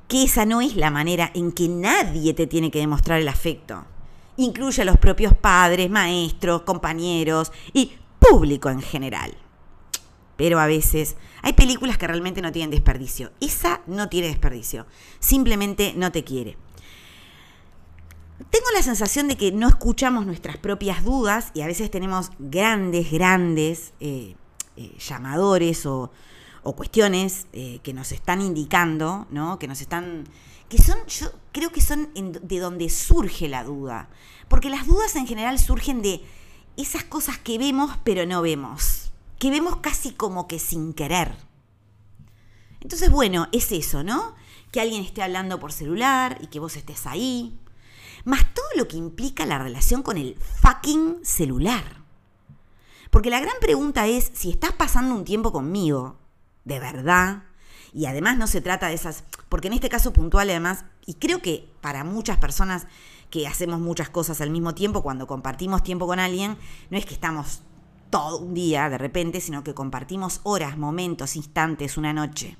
que 0.09 0.25
esa 0.25 0.45
no 0.45 0.61
es 0.61 0.77
la 0.77 0.91
manera 0.91 1.31
en 1.35 1.53
que 1.53 1.69
nadie 1.69 2.35
te 2.35 2.47
tiene 2.47 2.71
que 2.71 2.81
demostrar 2.81 3.21
el 3.21 3.29
afecto. 3.29 3.85
Incluye 4.37 4.83
a 4.83 4.85
los 4.85 4.99
propios 4.99 5.35
padres, 5.35 5.91
maestros, 5.91 6.63
compañeros 6.63 7.53
y 7.73 7.93
público 8.19 8.69
en 8.69 8.83
general. 8.83 9.35
Pero 10.37 10.59
a 10.59 10.67
veces 10.67 11.17
hay 11.43 11.53
películas 11.53 11.99
que 11.99 12.07
realmente 12.07 12.43
no 12.43 12.53
tienen 12.53 12.71
desperdicio. 12.71 13.33
Esa 13.41 13.81
no 13.87 14.09
tiene 14.09 14.29
desperdicio. 14.29 14.87
Simplemente 15.19 15.95
no 15.97 16.13
te 16.13 16.25
quiere. 16.25 16.57
Tengo 18.53 18.67
la 18.73 18.83
sensación 18.83 19.27
de 19.27 19.37
que 19.37 19.51
no 19.51 19.67
escuchamos 19.67 20.27
nuestras 20.27 20.59
propias 20.59 21.03
dudas 21.03 21.51
y 21.55 21.63
a 21.63 21.67
veces 21.67 21.91
tenemos 21.91 22.31
grandes, 22.39 23.11
grandes 23.11 23.95
eh, 23.99 24.37
eh, 24.77 24.97
llamadores 24.99 25.87
o, 25.87 26.13
cuestiones 26.63 27.49
eh, 27.53 27.81
que 27.83 27.93
nos 27.93 28.13
están 28.13 28.41
indicando, 28.41 29.27
¿no? 29.31 29.59
Que 29.59 29.67
nos 29.67 29.81
están. 29.81 30.29
que 30.69 30.79
son, 30.79 30.99
yo 31.09 31.33
creo 31.51 31.73
que 31.73 31.81
son 31.81 32.11
de 32.15 32.59
donde 32.61 32.89
surge 32.91 33.49
la 33.49 33.65
duda. 33.65 34.09
Porque 34.49 34.71
las 34.71 34.87
dudas 34.87 35.17
en 35.17 35.27
general 35.27 35.59
surgen 35.59 36.03
de 36.03 36.23
esas 36.77 37.03
cosas 37.05 37.39
que 37.39 37.59
vemos 37.59 37.99
pero 38.05 38.27
no 38.27 38.43
vemos 38.43 39.13
que 39.43 39.51
vemos 39.51 39.79
casi 39.79 40.13
como 40.13 40.47
que 40.47 40.61
sin 40.61 40.93
querer. 40.93 41.35
Entonces, 42.81 43.11
bueno, 43.11 43.49
es 43.51 43.73
eso, 43.73 44.05
¿no? 44.05 44.37
Que 44.71 44.81
alguien 44.81 45.03
esté 45.03 45.21
hablando 45.21 45.59
por 45.59 45.73
celular 45.73 46.39
y 46.41 46.47
que 46.47 46.61
vos 46.61 46.77
estés 46.77 47.09
ahí. 47.09 47.59
Más 48.25 48.55
todo 48.55 48.67
lo 48.77 48.89
que 48.89 48.97
implica 48.97 49.47
la 49.47 49.59
relación 49.59 50.03
con 50.03 50.17
el 50.17 50.37
fucking 50.37 51.21
celular. 51.23 52.03
Porque 53.11 53.31
la 53.31 53.41
gran 53.41 53.57
pregunta 53.61 54.07
es 54.07 54.31
si 54.33 54.51
estás 54.51 54.73
pasando 54.73 55.15
un 55.15 55.25
tiempo 55.25 55.53
conmigo, 55.53 56.17
de 56.65 56.79
verdad, 56.81 57.45
y 57.93 58.07
además 58.07 58.39
no 58.39 58.47
se 58.47 58.61
trata 58.61 58.89
de 58.89 58.95
esas, 58.95 59.25
porque 59.49 59.69
en 59.69 59.75
este 59.75 59.91
caso 59.91 60.13
puntual 60.13 60.49
además, 60.49 60.85
y 61.05 61.15
creo 61.15 61.43
que 61.43 61.71
para 61.81 62.05
muchas 62.05 62.39
personas 62.39 62.87
que 63.29 63.47
hacemos 63.47 63.81
muchas 63.81 64.09
cosas 64.09 64.41
al 64.41 64.51
mismo 64.51 64.75
tiempo, 64.75 65.03
cuando 65.03 65.27
compartimos 65.27 65.83
tiempo 65.83 66.07
con 66.07 66.21
alguien, 66.21 66.57
no 66.91 66.99
es 66.99 67.05
que 67.05 67.15
estamos 67.15 67.61
todo 68.09 68.39
un 68.39 68.55
día 68.55 68.89
de 68.89 68.99
repente, 68.99 69.41
sino 69.41 69.65
que 69.65 69.75
compartimos 69.75 70.41
horas, 70.43 70.79
momentos, 70.79 71.37
instantes, 71.37 71.97
una 71.97 72.13
noche. 72.13 72.57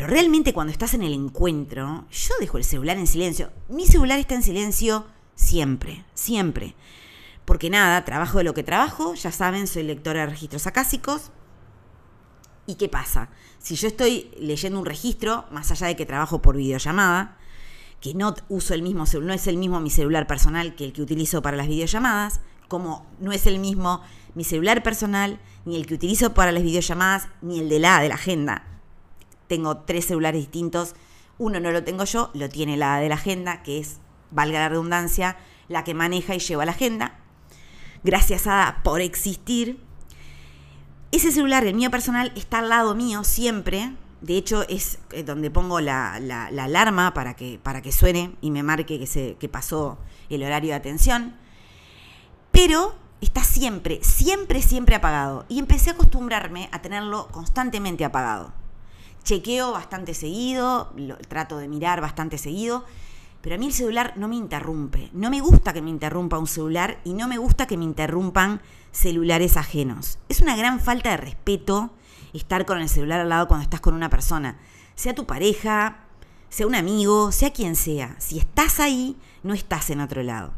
Pero 0.00 0.12
realmente 0.12 0.54
cuando 0.54 0.72
estás 0.72 0.94
en 0.94 1.02
el 1.02 1.12
encuentro, 1.12 2.06
yo 2.10 2.34
dejo 2.40 2.56
el 2.56 2.64
celular 2.64 2.96
en 2.96 3.06
silencio. 3.06 3.50
Mi 3.68 3.84
celular 3.86 4.18
está 4.18 4.34
en 4.34 4.42
silencio 4.42 5.04
siempre, 5.34 6.06
siempre. 6.14 6.74
Porque 7.44 7.68
nada, 7.68 8.02
trabajo 8.06 8.38
de 8.38 8.44
lo 8.44 8.54
que 8.54 8.62
trabajo, 8.62 9.12
ya 9.12 9.30
saben, 9.30 9.66
soy 9.66 9.82
lectora 9.82 10.20
de 10.20 10.26
registros 10.28 10.66
acásicos. 10.66 11.32
¿Y 12.66 12.76
qué 12.76 12.88
pasa? 12.88 13.28
Si 13.58 13.74
yo 13.74 13.88
estoy 13.88 14.30
leyendo 14.38 14.78
un 14.78 14.86
registro, 14.86 15.44
más 15.50 15.70
allá 15.70 15.88
de 15.88 15.96
que 15.96 16.06
trabajo 16.06 16.40
por 16.40 16.56
videollamada, 16.56 17.36
que 18.00 18.14
no 18.14 18.34
uso 18.48 18.72
el 18.72 18.80
mismo 18.80 19.04
no 19.20 19.34
es 19.34 19.46
el 19.48 19.58
mismo 19.58 19.80
mi 19.80 19.90
celular 19.90 20.26
personal 20.26 20.76
que 20.76 20.86
el 20.86 20.94
que 20.94 21.02
utilizo 21.02 21.42
para 21.42 21.58
las 21.58 21.68
videollamadas, 21.68 22.40
como 22.68 23.06
no 23.18 23.32
es 23.32 23.44
el 23.44 23.58
mismo 23.58 24.00
mi 24.34 24.44
celular 24.44 24.82
personal 24.82 25.38
ni 25.66 25.76
el 25.76 25.84
que 25.84 25.92
utilizo 25.92 26.32
para 26.32 26.52
las 26.52 26.62
videollamadas 26.62 27.28
ni 27.42 27.58
el 27.58 27.68
de 27.68 27.80
la 27.80 28.00
de 28.00 28.08
la 28.08 28.14
agenda. 28.14 28.79
Tengo 29.50 29.78
tres 29.78 30.06
celulares 30.06 30.40
distintos, 30.42 30.94
uno 31.36 31.58
no 31.58 31.72
lo 31.72 31.82
tengo 31.82 32.04
yo, 32.04 32.30
lo 32.34 32.48
tiene 32.48 32.76
la 32.76 33.00
de 33.00 33.08
la 33.08 33.16
agenda, 33.16 33.64
que 33.64 33.80
es, 33.80 33.98
valga 34.30 34.60
la 34.60 34.68
redundancia, 34.68 35.38
la 35.66 35.82
que 35.82 35.92
maneja 35.92 36.36
y 36.36 36.38
lleva 36.38 36.64
la 36.64 36.70
agenda. 36.70 37.18
Gracias 38.04 38.46
a 38.46 38.78
por 38.84 39.00
existir. 39.00 39.80
Ese 41.10 41.32
celular, 41.32 41.66
el 41.66 41.74
mío 41.74 41.90
personal, 41.90 42.32
está 42.36 42.60
al 42.60 42.68
lado 42.68 42.94
mío 42.94 43.24
siempre, 43.24 43.90
de 44.20 44.36
hecho, 44.36 44.62
es 44.68 45.00
eh, 45.10 45.24
donde 45.24 45.50
pongo 45.50 45.80
la, 45.80 46.14
alarma 46.14 47.12
para 47.12 47.34
que, 47.34 47.58
para 47.60 47.82
que 47.82 47.90
suene 47.90 48.36
y 48.40 48.52
me 48.52 48.62
marque 48.62 49.00
que, 49.00 49.08
se, 49.08 49.34
que 49.34 49.48
pasó 49.48 49.98
el 50.28 50.44
horario 50.44 50.70
de 50.70 50.76
atención. 50.76 51.34
Pero 52.52 52.94
está 53.20 53.42
siempre, 53.42 53.98
siempre, 54.04 54.62
siempre 54.62 54.94
apagado. 54.94 55.44
Y 55.48 55.58
empecé 55.58 55.90
a 55.90 55.94
acostumbrarme 55.94 56.68
a 56.70 56.82
tenerlo 56.82 57.26
constantemente 57.32 58.04
apagado. 58.04 58.59
Chequeo 59.22 59.72
bastante 59.72 60.14
seguido, 60.14 60.92
trato 61.28 61.58
de 61.58 61.68
mirar 61.68 62.00
bastante 62.00 62.38
seguido, 62.38 62.84
pero 63.42 63.54
a 63.54 63.58
mí 63.58 63.66
el 63.66 63.72
celular 63.72 64.14
no 64.16 64.28
me 64.28 64.36
interrumpe. 64.36 65.10
No 65.12 65.30
me 65.30 65.40
gusta 65.40 65.72
que 65.72 65.82
me 65.82 65.90
interrumpa 65.90 66.38
un 66.38 66.46
celular 66.46 67.00
y 67.04 67.14
no 67.14 67.28
me 67.28 67.38
gusta 67.38 67.66
que 67.66 67.76
me 67.76 67.84
interrumpan 67.84 68.60
celulares 68.92 69.56
ajenos. 69.56 70.18
Es 70.28 70.40
una 70.40 70.56
gran 70.56 70.80
falta 70.80 71.10
de 71.10 71.16
respeto 71.16 71.90
estar 72.32 72.64
con 72.66 72.78
el 72.78 72.88
celular 72.88 73.20
al 73.20 73.28
lado 73.28 73.48
cuando 73.48 73.64
estás 73.64 73.80
con 73.80 73.94
una 73.94 74.10
persona. 74.10 74.58
Sea 74.94 75.14
tu 75.14 75.26
pareja, 75.26 76.04
sea 76.48 76.66
un 76.66 76.74
amigo, 76.74 77.32
sea 77.32 77.52
quien 77.52 77.76
sea. 77.76 78.16
Si 78.18 78.38
estás 78.38 78.80
ahí, 78.80 79.16
no 79.42 79.54
estás 79.54 79.90
en 79.90 80.00
otro 80.00 80.22
lado. 80.22 80.52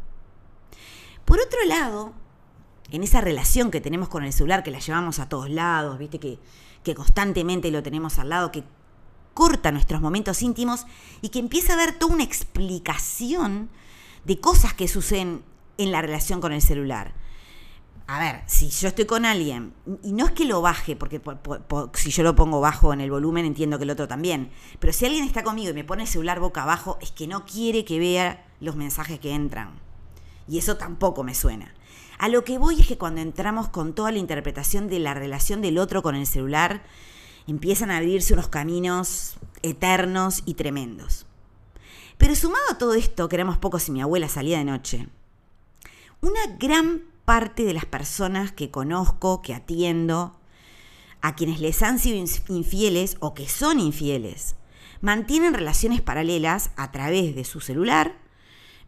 Por 1.25 1.40
otro 1.40 1.64
lado, 1.66 2.12
en 2.90 3.02
esa 3.02 3.21
relación 3.21 3.71
que 3.71 3.81
tenemos 3.81 4.09
con 4.09 4.25
el 4.25 4.33
celular, 4.33 4.62
que 4.62 4.71
la 4.71 4.81
llevamos 4.81 5.19
a 5.19 5.28
todos 5.28 5.49
lados, 5.49 5.99
viste 5.99 6.19
que, 6.19 6.38
que 6.83 6.95
constantemente 6.95 7.71
lo 7.71 7.83
tenemos 7.83 8.19
al 8.19 8.31
lado, 8.31 8.53
que 8.53 8.65
corta 9.35 9.73
nuestros 9.73 10.01
momentos 10.01 10.43
íntimos 10.43 10.87
y 11.21 11.31
que 11.31 11.39
empieza 11.39 11.73
a 11.73 11.77
haber 11.77 11.99
toda 11.99 12.15
una 12.15 12.25
explicación 12.25 13.71
de 14.25 14.41
cosas 14.41 14.75
que 14.75 14.89
suceden 14.89 15.43
en 15.79 15.93
la 15.93 16.03
relación 16.03 16.41
con 16.41 16.53
el 16.53 16.62
celular 16.62 17.15
a 18.07 18.19
ver, 18.19 18.43
si 18.47 18.69
yo 18.69 18.89
estoy 18.89 19.07
con 19.07 19.25
alguien, 19.25 19.73
y 20.03 20.12
no 20.12 20.27
es 20.27 20.33
que 20.33 20.45
lo 20.45 20.61
baje, 20.61 20.97
porque 20.97 21.21
si 21.95 22.11
yo 22.11 22.23
lo 22.23 22.35
pongo 22.35 22.61
bajo 22.61 22.93
en 22.93 23.01
el 23.01 23.11
volumen 23.11 23.47
entiendo 23.47 23.79
que 23.79 23.85
el 23.85 23.91
otro 23.91 24.09
también, 24.09 24.51
pero 24.81 24.93
si 24.93 25.07
alguien 25.07 25.25
está 25.25 25.43
conmigo 25.43 25.71
y 25.71 25.75
me 25.75 25.85
pone 25.85 26.03
el 26.03 26.09
celular 26.09 26.41
boca 26.41 26.65
abajo, 26.65 26.99
es 27.01 27.11
que 27.11 27.27
no 27.27 27.47
quiere 27.47 27.85
que 27.85 27.99
vea 27.99 28.45
los 28.61 28.77
mensajes 28.77 29.19
que 29.19 29.33
entran. 29.33 29.81
Y 30.49 30.59
eso 30.59 30.77
tampoco 30.77 31.23
me 31.23 31.35
suena. 31.35 31.73
A 32.23 32.29
lo 32.29 32.45
que 32.45 32.57
voy 32.57 32.79
es 32.79 32.87
que 32.87 32.99
cuando 32.99 33.21
entramos 33.21 33.69
con 33.69 33.97
toda 33.97 34.12
la 34.12 34.19
interpretación 34.19 34.87
de 34.87 35.00
la 35.00 35.12
relación 35.12 35.61
del 35.61 35.76
otro 35.76 36.02
con 36.02 36.14
el 36.14 36.25
celular, 36.25 36.85
empiezan 37.49 37.91
a 37.91 37.97
abrirse 37.97 38.33
unos 38.33 38.47
caminos 38.47 39.38
eternos 39.62 40.45
y 40.47 40.55
tremendos. 40.55 41.26
Pero 42.19 42.37
sumado 42.37 42.62
a 42.71 42.79
todo 42.79 42.95
esto, 42.95 43.29
que 43.29 43.35
éramos 43.35 43.59
pocos 43.59 43.88
y 43.88 43.91
mi 43.91 44.02
abuela 44.02 44.29
salía 44.29 44.59
de 44.59 44.64
noche, 44.64 45.09
una 46.21 46.38
gran 46.61 47.02
parte 47.25 47.64
de 47.64 47.75
las 47.75 47.87
personas 47.87 48.52
que 48.52 48.71
conozco, 48.71 49.43
que 49.43 49.52
atiendo, 49.52 50.38
a 51.23 51.35
quienes 51.35 51.59
les 51.59 51.83
han 51.83 51.99
sido 51.99 52.25
infieles 52.50 53.17
o 53.19 53.35
que 53.35 53.49
son 53.49 53.81
infieles, 53.81 54.55
mantienen 55.00 55.55
relaciones 55.55 56.00
paralelas 56.00 56.71
a 56.76 56.93
través 56.93 57.35
de 57.35 57.45
su 57.45 57.59
celular, 57.59 58.22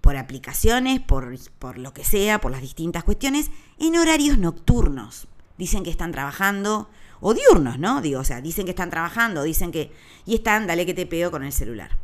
por 0.04 0.18
aplicaciones, 0.18 1.00
por, 1.00 1.34
por, 1.58 1.78
lo 1.78 1.94
que 1.94 2.04
sea, 2.04 2.38
por 2.38 2.52
las 2.52 2.60
distintas 2.60 3.04
cuestiones, 3.04 3.50
en 3.78 3.96
horarios 3.96 4.36
nocturnos. 4.36 5.28
Dicen 5.56 5.82
que 5.82 5.88
están 5.88 6.12
trabajando, 6.12 6.90
o 7.22 7.32
diurnos, 7.32 7.78
¿no? 7.78 8.02
Digo, 8.02 8.20
o 8.20 8.24
sea, 8.24 8.42
dicen 8.42 8.66
que 8.66 8.72
están 8.72 8.90
trabajando, 8.90 9.44
dicen 9.44 9.72
que... 9.72 9.90
Y 10.26 10.34
están, 10.34 10.66
dale 10.66 10.84
que 10.84 10.92
te 10.92 11.06
pego 11.06 11.30
con 11.30 11.42
el 11.42 11.52
celular. 11.52 11.96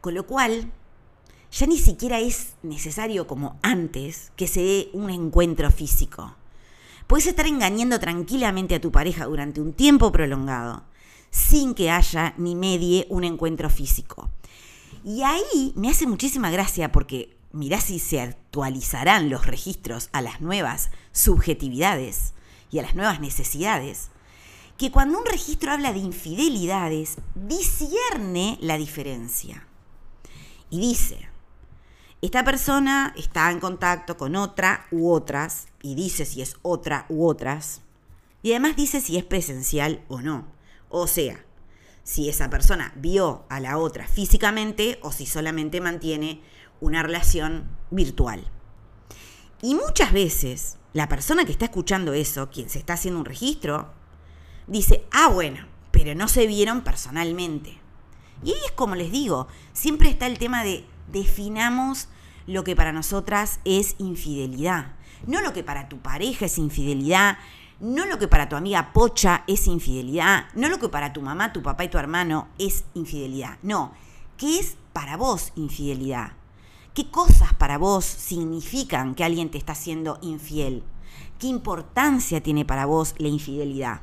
Con 0.00 0.14
lo 0.14 0.24
cual, 0.24 0.70
ya 1.50 1.66
ni 1.66 1.78
siquiera 1.78 2.20
es 2.20 2.54
necesario 2.62 3.26
como 3.26 3.58
antes 3.62 4.30
que 4.36 4.46
se 4.46 4.60
dé 4.62 4.90
un 4.92 5.10
encuentro 5.10 5.68
físico. 5.72 6.36
Puedes 7.08 7.26
estar 7.26 7.48
engañando 7.48 7.98
tranquilamente 7.98 8.76
a 8.76 8.80
tu 8.80 8.92
pareja 8.92 9.24
durante 9.24 9.60
un 9.60 9.72
tiempo 9.72 10.12
prolongado 10.12 10.84
sin 11.32 11.74
que 11.74 11.90
haya 11.90 12.34
ni 12.38 12.54
medie 12.54 13.08
un 13.08 13.24
encuentro 13.24 13.68
físico. 13.68 14.30
Y 15.04 15.22
ahí 15.22 15.72
me 15.76 15.90
hace 15.90 16.06
muchísima 16.06 16.50
gracia 16.50 16.92
porque 16.92 17.36
mirá 17.52 17.80
si 17.80 17.98
se 17.98 18.20
actualizarán 18.20 19.30
los 19.30 19.46
registros 19.46 20.08
a 20.12 20.20
las 20.20 20.40
nuevas 20.40 20.90
subjetividades 21.12 22.34
y 22.70 22.78
a 22.78 22.82
las 22.82 22.94
nuevas 22.94 23.20
necesidades, 23.20 24.10
que 24.76 24.90
cuando 24.90 25.18
un 25.18 25.26
registro 25.26 25.72
habla 25.72 25.92
de 25.92 25.98
infidelidades, 25.98 27.16
discierne 27.34 28.58
la 28.60 28.78
diferencia. 28.78 29.66
Y 30.70 30.80
dice, 30.80 31.28
esta 32.22 32.44
persona 32.44 33.14
está 33.16 33.50
en 33.50 33.60
contacto 33.60 34.16
con 34.16 34.36
otra 34.36 34.86
u 34.90 35.10
otras 35.10 35.68
y 35.82 35.94
dice 35.94 36.24
si 36.24 36.42
es 36.42 36.56
otra 36.62 37.06
u 37.08 37.26
otras 37.26 37.80
y 38.42 38.50
además 38.52 38.76
dice 38.76 39.00
si 39.00 39.16
es 39.16 39.24
presencial 39.24 40.02
o 40.08 40.20
no. 40.20 40.46
O 40.88 41.06
sea, 41.06 41.44
si 42.02 42.28
esa 42.28 42.50
persona 42.50 42.92
vio 42.96 43.44
a 43.48 43.60
la 43.60 43.78
otra 43.78 44.06
físicamente 44.06 44.98
o 45.02 45.12
si 45.12 45.26
solamente 45.26 45.80
mantiene 45.80 46.40
una 46.80 47.02
relación 47.02 47.68
virtual. 47.90 48.46
Y 49.62 49.74
muchas 49.74 50.12
veces 50.12 50.78
la 50.92 51.08
persona 51.08 51.44
que 51.44 51.52
está 51.52 51.66
escuchando 51.66 52.12
eso, 52.12 52.50
quien 52.50 52.68
se 52.68 52.78
está 52.78 52.94
haciendo 52.94 53.20
un 53.20 53.26
registro, 53.26 53.92
dice, 54.66 55.04
ah, 55.12 55.28
bueno, 55.28 55.66
pero 55.90 56.14
no 56.14 56.28
se 56.28 56.46
vieron 56.46 56.82
personalmente. 56.82 57.78
Y 58.42 58.52
ahí 58.52 58.60
es 58.64 58.72
como 58.72 58.94
les 58.94 59.12
digo, 59.12 59.48
siempre 59.72 60.08
está 60.08 60.26
el 60.26 60.38
tema 60.38 60.64
de 60.64 60.86
definamos 61.12 62.08
lo 62.46 62.64
que 62.64 62.74
para 62.74 62.92
nosotras 62.92 63.60
es 63.64 63.96
infidelidad. 63.98 64.94
No 65.26 65.42
lo 65.42 65.52
que 65.52 65.62
para 65.62 65.88
tu 65.88 65.98
pareja 65.98 66.46
es 66.46 66.56
infidelidad, 66.56 67.38
no 67.80 68.06
lo 68.06 68.18
que 68.18 68.28
para 68.28 68.48
tu 68.48 68.56
amiga 68.56 68.92
Pocha 68.92 69.44
es 69.46 69.66
infidelidad, 69.66 70.46
no 70.54 70.68
lo 70.68 70.78
que 70.78 70.88
para 70.88 71.12
tu 71.12 71.22
mamá, 71.22 71.52
tu 71.52 71.62
papá 71.62 71.84
y 71.84 71.88
tu 71.88 71.98
hermano 71.98 72.48
es 72.58 72.84
infidelidad. 72.94 73.58
No, 73.62 73.92
¿qué 74.36 74.58
es 74.58 74.76
para 74.92 75.16
vos 75.16 75.52
infidelidad? 75.56 76.32
¿Qué 76.94 77.10
cosas 77.10 77.54
para 77.54 77.78
vos 77.78 78.04
significan 78.04 79.14
que 79.14 79.24
alguien 79.24 79.50
te 79.50 79.58
está 79.58 79.74
siendo 79.74 80.18
infiel? 80.22 80.84
¿Qué 81.38 81.46
importancia 81.46 82.42
tiene 82.42 82.64
para 82.64 82.84
vos 82.84 83.14
la 83.18 83.28
infidelidad? 83.28 84.02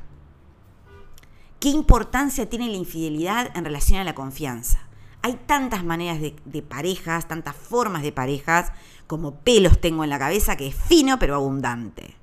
¿Qué 1.60 1.68
importancia 1.68 2.48
tiene 2.48 2.68
la 2.68 2.76
infidelidad 2.76 3.56
en 3.56 3.64
relación 3.64 4.00
a 4.00 4.04
la 4.04 4.14
confianza? 4.14 4.80
Hay 5.22 5.34
tantas 5.46 5.84
maneras 5.84 6.20
de, 6.20 6.62
parejas, 6.62 7.28
tantas 7.28 7.54
formas 7.54 8.02
de 8.02 8.12
parejas, 8.12 8.72
como 9.06 9.36
pelos 9.40 9.80
tengo 9.80 10.04
en 10.04 10.10
la 10.10 10.18
cabeza, 10.18 10.56
que 10.56 10.68
es 10.68 10.74
fino 10.74 11.18
pero 11.18 11.34
abundante. 11.34 12.17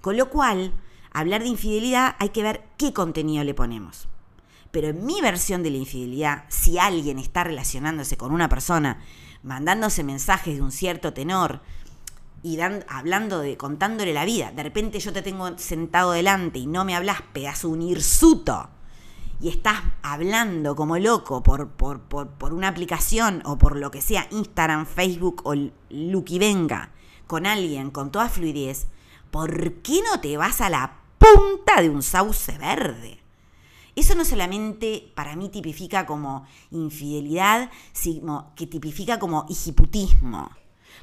Con 0.00 0.16
lo 0.16 0.30
cual, 0.30 0.72
hablar 1.12 1.42
de 1.42 1.48
infidelidad 1.48 2.16
hay 2.18 2.30
que 2.30 2.42
ver 2.42 2.64
qué 2.76 2.92
contenido 2.92 3.44
le 3.44 3.54
ponemos. 3.54 4.08
Pero 4.70 4.88
en 4.88 5.04
mi 5.04 5.20
versión 5.20 5.62
de 5.62 5.70
la 5.70 5.78
infidelidad, 5.78 6.44
si 6.48 6.78
alguien 6.78 7.18
está 7.18 7.44
relacionándose 7.44 8.16
con 8.16 8.32
una 8.32 8.48
persona, 8.48 9.00
mandándose 9.42 10.04
mensajes 10.04 10.56
de 10.56 10.62
un 10.62 10.70
cierto 10.70 11.12
tenor 11.12 11.60
y 12.42 12.58
hablando 12.60 13.40
de, 13.40 13.56
contándole 13.56 14.14
la 14.14 14.24
vida, 14.24 14.52
de 14.52 14.62
repente 14.62 15.00
yo 15.00 15.12
te 15.12 15.22
tengo 15.22 15.58
sentado 15.58 16.12
delante 16.12 16.58
y 16.58 16.66
no 16.66 16.84
me 16.84 16.94
hablas, 16.94 17.22
pedazo 17.32 17.68
un 17.68 17.82
hirsuto 17.82 18.70
y 19.40 19.48
estás 19.48 19.82
hablando 20.02 20.76
como 20.76 20.98
loco 20.98 21.42
por, 21.42 21.70
por, 21.70 22.52
una 22.52 22.68
aplicación 22.68 23.42
o 23.44 23.56
por 23.56 23.76
lo 23.76 23.90
que 23.90 24.02
sea, 24.02 24.26
Instagram, 24.30 24.86
Facebook 24.86 25.42
o 25.44 25.54
Lucky 25.88 26.38
Venga, 26.38 26.90
con 27.26 27.46
alguien 27.46 27.90
con 27.90 28.10
toda 28.10 28.28
fluidez, 28.28 28.86
¿por 29.30 29.74
qué 29.82 30.00
no 30.02 30.20
te 30.20 30.36
vas 30.36 30.60
a 30.60 30.70
la 30.70 30.98
punta 31.18 31.80
de 31.80 31.90
un 31.90 32.02
sauce 32.02 32.56
verde? 32.58 33.20
Eso 33.96 34.14
no 34.14 34.24
solamente 34.24 35.12
para 35.14 35.36
mí 35.36 35.48
tipifica 35.48 36.06
como 36.06 36.46
infidelidad, 36.70 37.70
sino 37.92 38.52
que 38.54 38.66
tipifica 38.66 39.18
como 39.18 39.46
hijiputismo. 39.48 40.50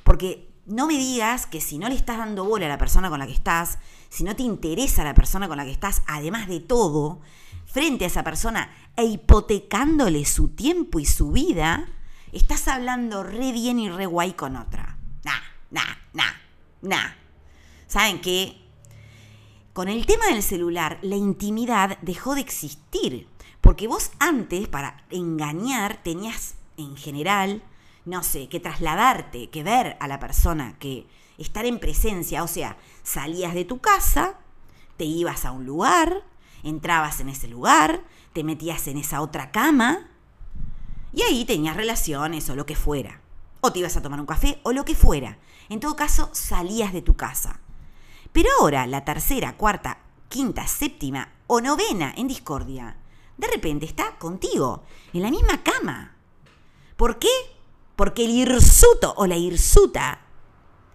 Porque 0.04 0.50
no 0.66 0.88
me 0.88 0.98
digas 0.98 1.46
que 1.46 1.62
si 1.62 1.78
no 1.78 1.90
le 1.90 1.96
estás 1.96 2.18
dando 2.18 2.46
bola 2.46 2.66
a 2.66 2.70
la 2.70 2.78
persona 2.78 3.10
con 3.10 3.20
la 3.20 3.28
que 3.28 3.34
estás, 3.34 3.78
si 4.10 4.24
no 4.24 4.36
te 4.36 4.44
interesa 4.44 5.04
la 5.04 5.14
persona 5.14 5.48
con 5.48 5.58
la 5.58 5.66
que 5.66 5.72
estás, 5.72 6.02
además 6.08 6.48
de 6.48 6.60
todo, 6.60 7.22
frente 7.66 8.06
a 8.06 8.08
esa 8.08 8.24
persona 8.24 8.70
e 8.96 9.06
hipotecándole 9.06 10.26
su 10.26 10.50
tiempo 10.50 11.00
y 11.00 11.06
su 11.06 11.32
vida, 11.32 11.88
estás 12.32 12.68
hablando 12.68 13.24
re 13.24 13.52
bien 13.52 13.80
y 13.80 13.90
re 13.90 14.06
guay 14.06 14.34
con 14.34 14.56
otra. 14.56 14.98
Nah, 15.24 15.42
nah, 15.72 15.96
nah, 16.14 16.34
nah. 16.82 17.27
¿Saben 17.88 18.20
qué? 18.22 18.58
Con 19.74 19.88
el 19.88 20.06
tema 20.06 20.28
del 20.28 20.44
celular, 20.44 21.00
la 21.02 21.16
intimidad 21.16 21.98
dejó 22.02 22.36
de 22.36 22.42
existir. 22.42 23.28
Porque 23.62 23.88
vos 23.88 24.12
antes, 24.20 24.68
para 24.68 25.06
engañar, 25.10 26.02
tenías 26.04 26.56
en 26.78 26.96
general, 26.96 27.64
no 28.06 28.24
sé, 28.24 28.50
que 28.50 28.60
trasladarte, 28.60 29.50
que 29.50 29.64
ver 29.64 29.98
a 30.00 30.08
la 30.08 30.20
persona, 30.20 30.78
que 30.80 31.08
estar 31.38 31.66
en 31.66 31.80
presencia, 31.80 32.44
o 32.44 32.48
sea, 32.48 32.78
salías 33.04 33.54
de 33.54 33.66
tu 33.66 33.80
casa, 33.80 34.40
te 34.98 35.06
ibas 35.06 35.46
a 35.46 35.52
un 35.52 35.66
lugar, 35.66 36.24
entrabas 36.64 37.20
en 37.20 37.30
ese 37.30 37.48
lugar, 37.48 38.04
te 38.34 38.44
metías 38.44 38.88
en 38.88 38.98
esa 38.98 39.22
otra 39.22 39.52
cama 39.52 40.10
y 41.14 41.22
ahí 41.22 41.46
tenías 41.46 41.76
relaciones 41.76 42.50
o 42.50 42.56
lo 42.56 42.66
que 42.66 42.76
fuera. 42.76 43.22
O 43.62 43.72
te 43.72 43.80
ibas 43.80 43.98
a 43.98 44.02
tomar 44.02 44.20
un 44.20 44.26
café 44.26 44.60
o 44.64 44.72
lo 44.72 44.86
que 44.86 44.96
fuera. 44.96 45.38
En 45.70 45.80
todo 45.80 45.96
caso, 45.96 46.30
salías 46.34 46.94
de 46.94 47.02
tu 47.02 47.16
casa. 47.16 47.60
Pero 48.38 48.52
ahora, 48.60 48.86
la 48.86 49.04
tercera, 49.04 49.58
cuarta, 49.58 49.98
quinta, 50.30 50.68
séptima 50.68 51.28
o 51.48 51.60
novena 51.60 52.14
en 52.16 52.28
discordia, 52.28 52.96
de 53.36 53.48
repente 53.48 53.88
está 53.88 54.20
contigo, 54.20 54.84
en 55.12 55.24
la 55.24 55.32
misma 55.32 55.64
cama. 55.64 56.16
¿Por 56.98 57.18
qué? 57.18 57.32
Porque 57.96 58.26
el 58.26 58.30
hirsuto 58.30 59.16
o 59.18 59.26
la 59.26 59.38
hirsuta 59.38 60.20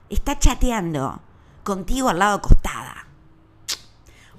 está 0.08 0.38
chateando 0.38 1.20
contigo 1.64 2.10
al 2.10 2.20
lado 2.20 2.36
acostada. 2.36 3.08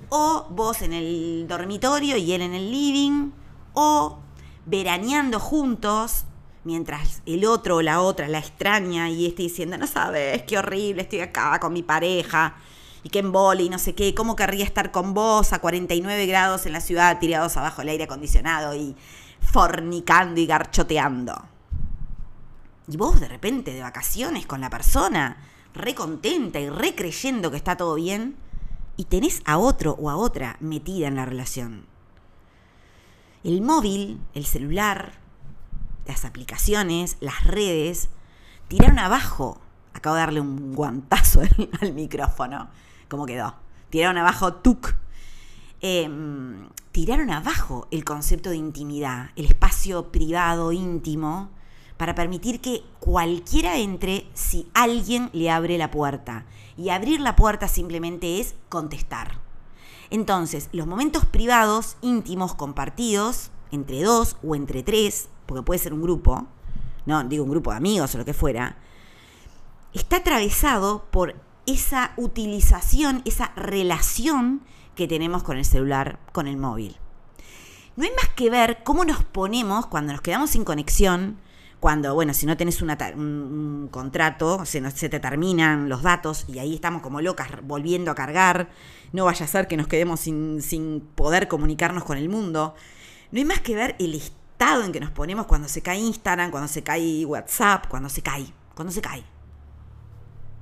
O 0.08 0.48
vos 0.52 0.82
en 0.82 0.94
el 0.94 1.46
dormitorio 1.46 2.16
y 2.16 2.32
él 2.32 2.42
en 2.42 2.54
el 2.54 2.72
living. 2.72 3.32
O 3.74 4.20
veraneando 4.66 5.42
juntos 5.42 6.24
mientras 6.64 7.22
el 7.26 7.44
otro 7.44 7.76
o 7.76 7.82
la 7.82 8.00
otra 8.00 8.30
la 8.30 8.40
extraña 8.40 9.10
y 9.10 9.26
esté 9.26 9.44
diciendo, 9.44 9.78
no 9.78 9.88
sabes, 9.88 10.44
qué 10.44 10.58
horrible, 10.58 11.02
estoy 11.02 11.20
acá 11.20 11.60
con 11.60 11.74
mi 11.74 11.84
pareja 11.84 12.56
y 13.04 13.10
que 13.10 13.20
embole 13.20 13.64
y 13.64 13.70
no 13.70 13.80
sé 13.80 13.96
qué, 13.96 14.16
¿cómo 14.16 14.36
querría 14.36 14.66
estar 14.66 14.92
con 14.92 15.14
vos 15.14 15.54
a 15.54 15.60
49 15.60 16.26
grados 16.26 16.66
en 16.66 16.74
la 16.74 16.82
ciudad 16.82 17.20
tirados 17.20 17.58
abajo 17.58 17.82
el 17.82 17.90
aire 17.90 18.06
acondicionado 18.06 18.74
y 18.76 18.96
fornicando 19.42 20.40
y 20.40 20.46
garchoteando? 20.46 21.46
Y 22.88 22.98
vos 22.98 23.20
de 23.20 23.28
repente 23.28 23.74
de 23.74 23.82
vacaciones 23.82 24.46
con 24.46 24.62
la 24.62 24.70
persona, 24.70 25.38
re 25.74 25.96
contenta 25.96 26.60
y 26.60 26.70
re 26.70 26.96
creyendo 26.96 27.52
que 27.52 27.58
está 27.58 27.78
todo 27.78 27.96
bien, 27.96 28.36
y 28.98 29.06
tenés 29.06 29.42
a 29.46 29.58
otro 29.58 29.96
o 30.00 30.10
a 30.10 30.16
otra 30.16 30.58
metida 30.60 31.08
en 31.08 31.16
la 31.16 31.26
relación. 31.26 31.86
El 33.44 33.62
móvil, 33.62 34.22
el 34.34 34.46
celular, 34.46 35.14
las 36.06 36.26
aplicaciones, 36.26 37.18
las 37.20 37.44
redes, 37.44 38.10
tiraron 38.68 39.00
abajo. 39.00 39.60
Acabo 39.94 40.16
de 40.16 40.22
darle 40.22 40.42
un 40.42 40.74
guantazo 40.74 41.42
al, 41.82 41.94
micrófono. 41.94 42.70
¿Cómo 43.14 43.28
quedó? 43.28 43.54
Tiraron 43.92 44.18
abajo 44.18 44.56
tuk. 44.56 44.96
Em, 45.82 46.68
tiraron 46.92 47.30
abajo 47.30 47.88
el 47.92 48.04
concepto 48.04 48.50
de 48.50 48.56
intimidad, 48.56 49.30
el 49.36 49.46
espacio 49.46 50.12
privado, 50.12 50.72
íntimo, 50.72 51.52
para 51.96 52.16
permitir 52.16 52.60
que 52.60 52.82
cualquiera 53.00 53.78
entre 53.78 54.28
si 54.34 54.68
alguien 54.74 55.30
le 55.32 55.52
abre 55.52 55.78
la 55.78 55.92
puerta. 55.92 56.48
Y 56.76 56.90
abrir 56.90 57.20
la 57.20 57.36
puerta 57.36 57.68
simplemente 57.68 58.40
es 58.40 58.56
contestar. 58.68 59.38
Entonces, 60.10 60.70
los 60.72 60.88
momentos 60.88 61.24
privados, 61.24 61.98
íntimos, 62.02 62.56
compartidos, 62.56 63.52
entre 63.70 64.02
dos 64.02 64.38
o 64.44 64.56
entre 64.56 64.82
tres, 64.82 65.30
porque 65.46 65.62
puede 65.62 65.78
ser 65.78 65.94
un 65.94 66.02
grupo, 66.02 66.48
no 67.06 67.24
digo 67.26 67.44
un 67.44 67.52
grupo 67.52 67.70
de 67.70 67.78
amigos 67.78 68.16
o 68.16 68.18
lo 68.18 68.26
que 68.26 68.34
fuera, 68.34 68.78
está 69.94 70.16
atravesado 70.16 71.06
por 71.12 71.36
esa 71.66 72.14
utilización, 72.18 73.22
esa 73.26 73.52
relación 73.56 74.62
que 74.96 75.08
tenemos 75.08 75.44
con 75.44 75.58
el 75.58 75.66
celular, 75.66 76.20
con 76.32 76.48
el 76.48 76.58
móvil. 76.58 76.98
No 77.96 78.06
hay 78.06 78.12
más 78.12 78.30
que 78.36 78.50
ver 78.50 78.84
cómo 78.84 79.06
nos 79.06 79.24
ponemos 79.24 79.86
cuando 79.86 80.14
nos 80.14 80.22
quedamos 80.22 80.52
sin 80.52 80.64
conexión, 80.64 81.38
cuando, 81.80 82.14
bueno, 82.14 82.34
si 82.34 82.46
no 82.46 82.56
tenés 82.56 82.82
un, 82.82 83.90
contrato, 83.92 84.66
se, 84.66 84.90
se 84.92 85.10
te 85.10 85.20
terminan 85.20 85.90
los 85.90 86.02
datos 86.02 86.46
y 86.48 86.60
ahí 86.60 86.76
estamos 86.76 87.02
como 87.02 87.20
locas 87.22 87.50
volviendo 87.62 88.10
a 88.10 88.16
cargar, 88.16 88.70
no 89.12 89.26
vaya 89.26 89.46
a 89.46 89.50
ser 89.50 89.68
que 89.68 89.76
nos 89.76 89.88
quedemos 89.88 90.22
sin, 90.22 90.62
sin 90.62 91.02
poder 91.02 91.48
comunicarnos 91.48 92.06
con 92.06 92.18
el 92.18 92.30
mundo. 92.30 92.74
No 93.32 93.40
hay 93.40 93.46
más 93.46 93.60
que 93.60 93.76
ver 93.76 93.96
el 94.00 94.16
estado 94.16 94.84
en 94.84 94.92
que 94.94 95.02
nos 95.02 95.12
ponemos 95.12 95.46
cuando 95.46 95.68
se 95.68 95.82
cae 95.82 96.00
Instagram, 96.00 96.52
cuando 96.52 96.70
se 96.70 96.84
cae 96.84 97.26
WhatsApp, 97.26 97.88
cuando 97.90 98.08
se 98.08 98.22
cae, 98.22 98.46
cuando 98.76 98.94
se 98.94 99.02
cae. 99.02 99.33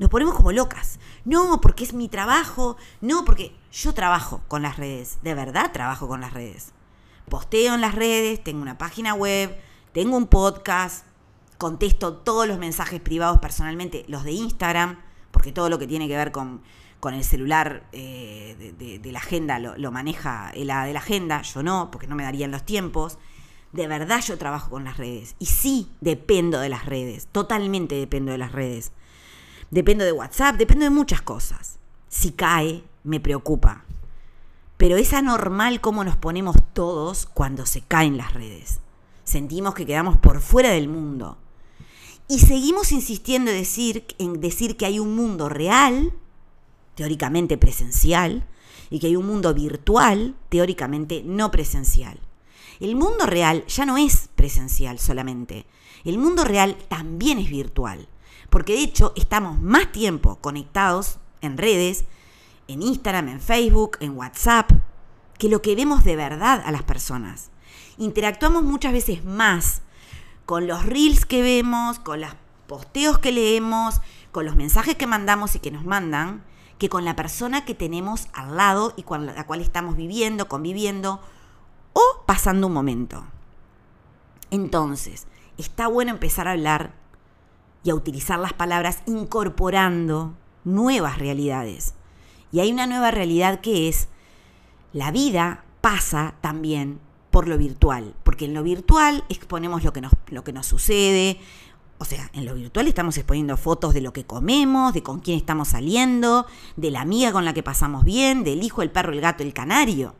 Nos 0.01 0.09
ponemos 0.09 0.33
como 0.33 0.51
locas. 0.51 0.99
No, 1.25 1.61
porque 1.61 1.83
es 1.83 1.93
mi 1.93 2.09
trabajo. 2.09 2.75
No, 3.01 3.23
porque 3.23 3.55
yo 3.71 3.93
trabajo 3.93 4.41
con 4.47 4.63
las 4.63 4.77
redes. 4.77 5.19
De 5.21 5.35
verdad 5.35 5.71
trabajo 5.71 6.07
con 6.07 6.21
las 6.21 6.33
redes. 6.33 6.73
Posteo 7.29 7.75
en 7.75 7.81
las 7.81 7.93
redes, 7.93 8.43
tengo 8.43 8.63
una 8.63 8.79
página 8.79 9.13
web, 9.13 9.55
tengo 9.93 10.17
un 10.17 10.25
podcast, 10.25 11.05
contesto 11.59 12.15
todos 12.15 12.47
los 12.47 12.57
mensajes 12.57 12.99
privados 12.99 13.37
personalmente, 13.37 14.03
los 14.07 14.23
de 14.23 14.31
Instagram, 14.31 14.97
porque 15.29 15.51
todo 15.51 15.69
lo 15.69 15.77
que 15.77 15.85
tiene 15.85 16.07
que 16.07 16.17
ver 16.17 16.31
con, 16.31 16.63
con 16.99 17.13
el 17.13 17.23
celular 17.23 17.83
eh, 17.91 18.73
de, 18.79 19.11
la 19.11 19.19
agenda 19.19 19.59
lo, 19.59 19.91
maneja 19.91 20.51
la 20.55 20.83
de 20.85 20.93
la 20.93 20.99
agenda, 20.99 21.43
yo 21.43 21.61
no, 21.61 21.91
porque 21.91 22.07
no 22.07 22.15
me 22.15 22.23
darían 22.23 22.49
los 22.49 22.65
tiempos. 22.65 23.19
De 23.71 23.85
verdad 23.85 24.19
yo 24.25 24.39
trabajo 24.39 24.71
con 24.71 24.83
las 24.83 24.97
redes. 24.97 25.35
Y 25.37 25.45
sí, 25.45 25.91
dependo 26.01 26.59
de 26.59 26.69
las 26.69 26.87
redes. 26.87 27.27
Totalmente 27.31 27.93
dependo 27.93 28.31
de 28.31 28.39
las 28.39 28.51
redes. 28.51 28.91
Dependo 29.71 30.03
de 30.03 30.11
WhatsApp, 30.11 30.57
dependo 30.57 30.83
de 30.83 30.89
muchas 30.89 31.21
cosas. 31.21 31.79
Si 32.09 32.31
cae, 32.31 32.83
me 33.03 33.21
preocupa. 33.21 33.85
Pero 34.77 34.97
es 34.97 35.13
anormal 35.13 35.79
cómo 35.79 36.03
nos 36.03 36.17
ponemos 36.17 36.57
todos 36.73 37.25
cuando 37.25 37.65
se 37.65 37.81
caen 37.81 38.17
las 38.17 38.33
redes. 38.33 38.81
Sentimos 39.23 39.73
que 39.73 39.85
quedamos 39.85 40.17
por 40.17 40.41
fuera 40.41 40.71
del 40.71 40.89
mundo. 40.89 41.37
Y 42.27 42.39
seguimos 42.39 42.91
insistiendo 42.91 43.51
en 43.51 43.57
decir, 43.57 44.05
en 44.17 44.41
decir 44.41 44.75
que 44.75 44.85
hay 44.85 44.99
un 44.99 45.15
mundo 45.15 45.47
real, 45.47 46.13
teóricamente 46.95 47.57
presencial, 47.57 48.45
y 48.89 48.99
que 48.99 49.07
hay 49.07 49.15
un 49.15 49.25
mundo 49.25 49.53
virtual, 49.53 50.35
teóricamente 50.49 51.23
no 51.25 51.49
presencial. 51.49 52.19
El 52.81 52.97
mundo 52.97 53.25
real 53.25 53.65
ya 53.67 53.85
no 53.85 53.97
es 53.97 54.29
presencial 54.35 54.99
solamente. 54.99 55.65
El 56.03 56.17
mundo 56.17 56.43
real 56.43 56.75
también 56.89 57.37
es 57.37 57.49
virtual. 57.49 58.09
Porque 58.51 58.73
de 58.73 58.83
hecho 58.83 59.13
estamos 59.15 59.59
más 59.61 59.93
tiempo 59.93 60.35
conectados 60.41 61.19
en 61.39 61.57
redes, 61.57 62.03
en 62.67 62.83
Instagram, 62.83 63.29
en 63.29 63.39
Facebook, 63.39 63.97
en 64.01 64.15
WhatsApp, 64.15 64.69
que 65.39 65.47
lo 65.47 65.61
que 65.61 65.73
vemos 65.73 66.03
de 66.03 66.17
verdad 66.17 66.61
a 66.63 66.71
las 66.71 66.83
personas. 66.83 67.49
Interactuamos 67.97 68.61
muchas 68.61 68.91
veces 68.91 69.23
más 69.23 69.81
con 70.45 70.67
los 70.67 70.85
reels 70.85 71.25
que 71.25 71.41
vemos, 71.41 71.97
con 71.99 72.19
los 72.19 72.31
posteos 72.67 73.19
que 73.19 73.31
leemos, 73.31 74.01
con 74.33 74.45
los 74.45 74.57
mensajes 74.57 74.95
que 74.95 75.07
mandamos 75.07 75.55
y 75.55 75.59
que 75.59 75.71
nos 75.71 75.85
mandan, 75.85 76.43
que 76.77 76.89
con 76.89 77.05
la 77.05 77.15
persona 77.15 77.63
que 77.63 77.73
tenemos 77.73 78.27
al 78.33 78.57
lado 78.57 78.93
y 78.97 79.03
con 79.03 79.25
la 79.25 79.45
cual 79.47 79.61
estamos 79.61 79.95
viviendo, 79.95 80.49
conviviendo 80.49 81.21
o 81.93 82.23
pasando 82.25 82.67
un 82.67 82.73
momento. 82.73 83.23
Entonces, 84.49 85.25
está 85.57 85.87
bueno 85.87 86.11
empezar 86.11 86.49
a 86.49 86.51
hablar 86.51 87.00
y 87.83 87.89
a 87.89 87.95
utilizar 87.95 88.39
las 88.39 88.53
palabras 88.53 89.01
incorporando 89.05 90.35
nuevas 90.63 91.17
realidades. 91.17 91.93
Y 92.51 92.59
hay 92.59 92.71
una 92.71 92.87
nueva 92.87 93.11
realidad 93.11 93.61
que 93.61 93.87
es, 93.87 94.07
la 94.93 95.11
vida 95.11 95.63
pasa 95.81 96.35
también 96.41 96.99
por 97.31 97.47
lo 97.47 97.57
virtual, 97.57 98.13
porque 98.23 98.45
en 98.45 98.53
lo 98.53 98.61
virtual 98.61 99.23
exponemos 99.29 99.83
lo 99.83 99.93
que 99.93 100.01
nos, 100.01 100.11
lo 100.27 100.43
que 100.43 100.53
nos 100.53 100.67
sucede, 100.67 101.39
o 101.97 102.05
sea, 102.05 102.29
en 102.33 102.45
lo 102.45 102.55
virtual 102.55 102.87
estamos 102.87 103.15
exponiendo 103.17 103.55
fotos 103.57 103.93
de 103.93 104.01
lo 104.01 104.11
que 104.11 104.25
comemos, 104.25 104.93
de 104.93 105.03
con 105.03 105.19
quién 105.19 105.37
estamos 105.37 105.69
saliendo, 105.69 106.47
de 106.75 106.91
la 106.91 107.01
amiga 107.01 107.31
con 107.31 107.45
la 107.45 107.53
que 107.53 107.63
pasamos 107.63 108.03
bien, 108.03 108.43
del 108.43 108.63
hijo, 108.63 108.81
el 108.81 108.91
perro, 108.91 109.13
el 109.13 109.21
gato, 109.21 109.43
el 109.43 109.53
canario. 109.53 110.15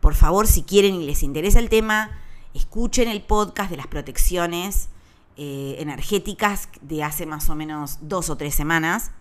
Por 0.00 0.14
favor, 0.14 0.46
si 0.46 0.62
quieren 0.62 0.94
y 0.94 1.06
les 1.06 1.22
interesa 1.22 1.58
el 1.58 1.68
tema, 1.68 2.12
escuchen 2.54 3.08
el 3.08 3.22
podcast 3.22 3.70
de 3.70 3.76
las 3.76 3.88
protecciones 3.88 4.88
eh, 5.36 5.76
energéticas 5.78 6.68
de 6.80 7.02
hace 7.02 7.26
más 7.26 7.48
o 7.50 7.54
menos 7.54 7.98
dos 8.02 8.30
o 8.30 8.36
tres 8.36 8.54
semanas. 8.54 9.12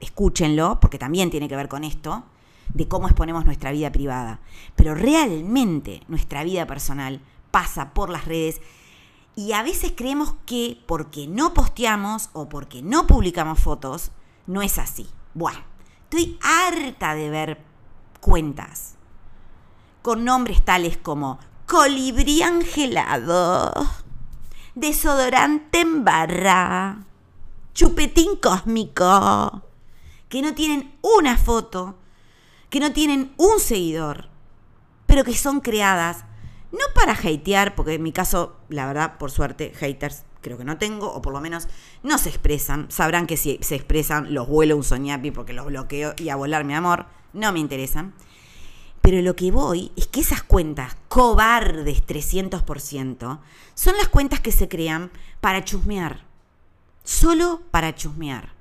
Escúchenlo, 0.00 0.80
porque 0.80 0.98
también 0.98 1.30
tiene 1.30 1.48
que 1.48 1.56
ver 1.56 1.68
con 1.68 1.84
esto 1.84 2.24
de 2.74 2.88
cómo 2.88 3.06
exponemos 3.06 3.44
nuestra 3.44 3.72
vida 3.72 3.92
privada. 3.92 4.40
Pero 4.76 4.94
realmente 4.94 6.02
nuestra 6.08 6.44
vida 6.44 6.66
personal 6.66 7.20
pasa 7.50 7.92
por 7.92 8.10
las 8.10 8.24
redes 8.24 8.60
y 9.34 9.52
a 9.52 9.62
veces 9.62 9.92
creemos 9.96 10.34
que 10.46 10.82
porque 10.86 11.26
no 11.26 11.54
posteamos 11.54 12.30
o 12.32 12.48
porque 12.48 12.82
no 12.82 13.06
publicamos 13.06 13.60
fotos, 13.60 14.10
no 14.46 14.62
es 14.62 14.78
así. 14.78 15.08
Bueno, 15.34 15.60
estoy 16.04 16.38
harta 16.42 17.14
de 17.14 17.30
ver 17.30 17.62
cuentas 18.20 18.96
con 20.02 20.24
nombres 20.24 20.64
tales 20.64 20.96
como 20.96 21.38
colibrí 21.66 22.42
angelado, 22.42 23.72
desodorante 24.74 25.80
en 25.80 26.04
barra, 26.04 27.04
chupetín 27.74 28.36
cósmico, 28.36 29.62
que 30.28 30.42
no 30.42 30.54
tienen 30.54 30.94
una 31.02 31.36
foto 31.36 31.96
que 32.72 32.80
no 32.80 32.94
tienen 32.94 33.34
un 33.36 33.60
seguidor, 33.60 34.30
pero 35.06 35.24
que 35.24 35.34
son 35.34 35.60
creadas 35.60 36.24
No 36.72 36.86
para 36.94 37.12
hatear, 37.12 37.74
porque 37.74 37.92
en 37.92 38.02
mi 38.02 38.12
caso, 38.12 38.56
la 38.70 38.86
verdad, 38.86 39.18
por 39.18 39.30
suerte, 39.30 39.74
haters 39.76 40.24
creo 40.40 40.56
que 40.56 40.64
no 40.64 40.78
tengo, 40.78 41.12
o 41.12 41.20
por 41.20 41.34
lo 41.34 41.40
menos 41.42 41.68
no 42.02 42.16
se 42.16 42.30
expresan. 42.30 42.90
Sabrán 42.90 43.26
que 43.26 43.36
si 43.36 43.58
se 43.60 43.74
expresan, 43.74 44.32
los 44.32 44.48
vuelo 44.48 44.74
un 44.74 44.84
soñapi 44.84 45.30
porque 45.32 45.52
los 45.52 45.66
bloqueo 45.66 46.14
y 46.16 46.30
a 46.30 46.36
volar 46.36 46.64
mi 46.64 46.72
amor. 46.72 47.04
No 47.34 47.52
me 47.52 47.60
interesan. 47.60 48.14
Pero 49.02 49.20
lo 49.20 49.34
que 49.34 49.50
voy 49.50 49.90
es 49.96 50.06
que 50.06 50.20
esas 50.20 50.44
cuentas 50.44 50.96
cobardes 51.08 52.06
300% 52.06 53.40
son 53.74 53.96
las 53.96 54.08
cuentas 54.08 54.40
que 54.40 54.52
se 54.52 54.68
crean 54.68 55.10
para 55.40 55.64
chusmear. 55.64 56.24
Solo 57.02 57.62
para 57.72 57.94
chusmear. 57.96 58.54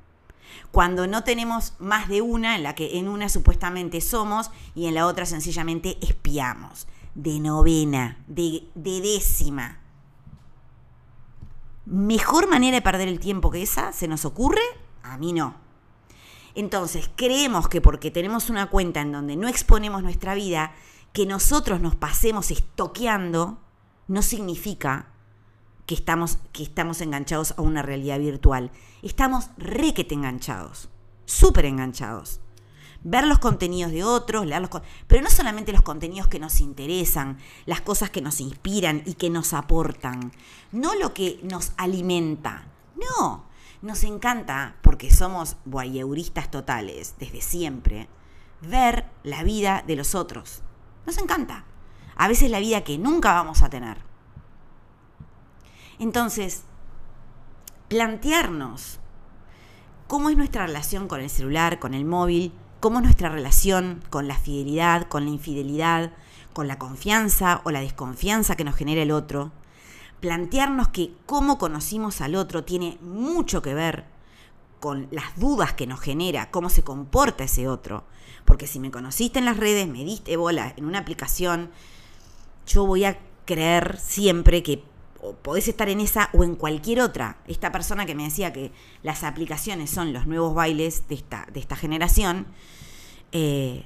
Cuando 0.71 1.05
no 1.05 1.23
tenemos 1.23 1.73
más 1.79 2.09
de 2.09 2.21
una, 2.21 2.55
en 2.55 2.63
la 2.63 2.73
que 2.73 2.97
en 2.97 3.07
una 3.07 3.29
supuestamente 3.29 4.01
somos 4.01 4.49
y 4.73 4.87
en 4.87 4.95
la 4.95 5.05
otra 5.05 5.27
sencillamente 5.27 5.97
espiamos. 6.01 6.87
De 7.13 7.39
novena, 7.39 8.17
de, 8.27 8.63
de 8.73 9.01
décima. 9.01 9.79
¿Mejor 11.85 12.49
manera 12.49 12.75
de 12.75 12.81
perder 12.81 13.09
el 13.09 13.19
tiempo 13.19 13.51
que 13.51 13.61
esa 13.61 13.91
se 13.91 14.07
nos 14.07 14.25
ocurre? 14.25 14.61
A 15.03 15.17
mí 15.17 15.33
no. 15.33 15.55
Entonces, 16.55 17.09
creemos 17.15 17.67
que 17.67 17.81
porque 17.81 18.11
tenemos 18.11 18.49
una 18.49 18.69
cuenta 18.69 19.01
en 19.01 19.11
donde 19.11 19.35
no 19.35 19.47
exponemos 19.47 20.03
nuestra 20.03 20.35
vida, 20.35 20.73
que 21.13 21.25
nosotros 21.25 21.81
nos 21.81 21.95
pasemos 21.95 22.51
estoqueando, 22.51 23.59
no 24.07 24.21
significa 24.21 25.07
que 25.85 25.95
estamos, 25.95 26.37
que 26.53 26.63
estamos 26.63 27.01
enganchados 27.01 27.53
a 27.57 27.61
una 27.61 27.81
realidad 27.81 28.19
virtual. 28.19 28.71
Estamos 29.01 29.49
requete 29.57 30.15
enganchados, 30.15 30.89
súper 31.25 31.65
enganchados. 31.65 32.39
Ver 33.03 33.25
los 33.25 33.39
contenidos 33.39 33.91
de 33.91 34.03
otros, 34.03 34.45
leer 34.45 34.61
los 34.61 34.69
pero 35.07 35.23
no 35.23 35.29
solamente 35.29 35.71
los 35.71 35.81
contenidos 35.81 36.27
que 36.27 36.39
nos 36.39 36.61
interesan, 36.61 37.39
las 37.65 37.81
cosas 37.81 38.11
que 38.11 38.21
nos 38.21 38.39
inspiran 38.39 39.01
y 39.05 39.15
que 39.15 39.29
nos 39.29 39.53
aportan, 39.53 40.31
no 40.71 40.93
lo 40.95 41.13
que 41.13 41.39
nos 41.43 41.73
alimenta, 41.77 42.67
no, 42.95 43.45
nos 43.81 44.03
encanta, 44.03 44.75
porque 44.81 45.11
somos 45.11 45.57
voyeuristas 45.65 46.51
totales 46.51 47.15
desde 47.19 47.41
siempre, 47.41 48.07
ver 48.61 49.05
la 49.23 49.43
vida 49.43 49.83
de 49.85 49.95
los 49.95 50.15
otros. 50.15 50.61
Nos 51.05 51.17
encanta. 51.17 51.65
A 52.15 52.27
veces 52.27 52.51
la 52.51 52.59
vida 52.59 52.83
que 52.83 52.97
nunca 52.97 53.33
vamos 53.33 53.63
a 53.63 53.69
tener. 53.69 53.97
Entonces, 55.97 56.63
plantearnos 57.87 58.99
cómo 60.07 60.29
es 60.29 60.37
nuestra 60.37 60.67
relación 60.67 61.07
con 61.07 61.21
el 61.21 61.29
celular, 61.29 61.79
con 61.79 61.93
el 61.93 62.05
móvil, 62.05 62.53
cómo 62.79 62.99
es 62.99 63.03
nuestra 63.03 63.29
relación 63.29 64.03
con 64.09 64.27
la 64.27 64.35
fidelidad, 64.35 65.07
con 65.07 65.25
la 65.25 65.31
infidelidad, 65.31 66.11
con 66.53 66.67
la 66.67 66.77
confianza 66.77 67.61
o 67.63 67.71
la 67.71 67.81
desconfianza 67.81 68.55
que 68.55 68.63
nos 68.63 68.75
genera 68.75 69.01
el 69.01 69.11
otro, 69.11 69.51
plantearnos 70.21 70.89
que 70.89 71.11
cómo 71.25 71.57
conocimos 71.57 72.21
al 72.21 72.35
otro 72.35 72.63
tiene 72.63 72.97
mucho 73.01 73.61
que 73.61 73.73
ver 73.73 74.05
con 74.79 75.07
las 75.11 75.37
dudas 75.37 75.73
que 75.73 75.87
nos 75.87 75.99
genera, 75.99 76.49
cómo 76.49 76.69
se 76.69 76.83
comporta 76.83 77.43
ese 77.43 77.67
otro. 77.67 78.03
Porque 78.45 78.67
si 78.67 78.79
me 78.79 78.91
conociste 78.91 79.39
en 79.39 79.45
las 79.45 79.57
redes, 79.57 79.87
me 79.87 80.05
diste 80.05 80.37
bola 80.37 80.73
en 80.77 80.85
una 80.85 80.99
aplicación, 80.99 81.71
yo 82.65 82.85
voy 82.85 83.03
a 83.03 83.19
creer 83.45 83.99
siempre 83.99 84.63
que 84.63 84.83
podés 85.41 85.67
estar 85.67 85.89
en 85.89 85.99
esa 85.99 86.29
o 86.33 86.43
en 86.43 86.55
cualquier 86.55 87.01
otra. 87.01 87.37
Esta 87.47 87.71
persona 87.71 88.05
que 88.05 88.15
me 88.15 88.23
decía 88.23 88.53
que 88.53 88.71
las 89.03 89.23
aplicaciones 89.23 89.89
son 89.89 90.13
los 90.13 90.25
nuevos 90.27 90.53
bailes 90.53 91.07
de 91.07 91.15
esta, 91.15 91.47
de 91.51 91.59
esta 91.59 91.75
generación, 91.75 92.47
eh, 93.31 93.85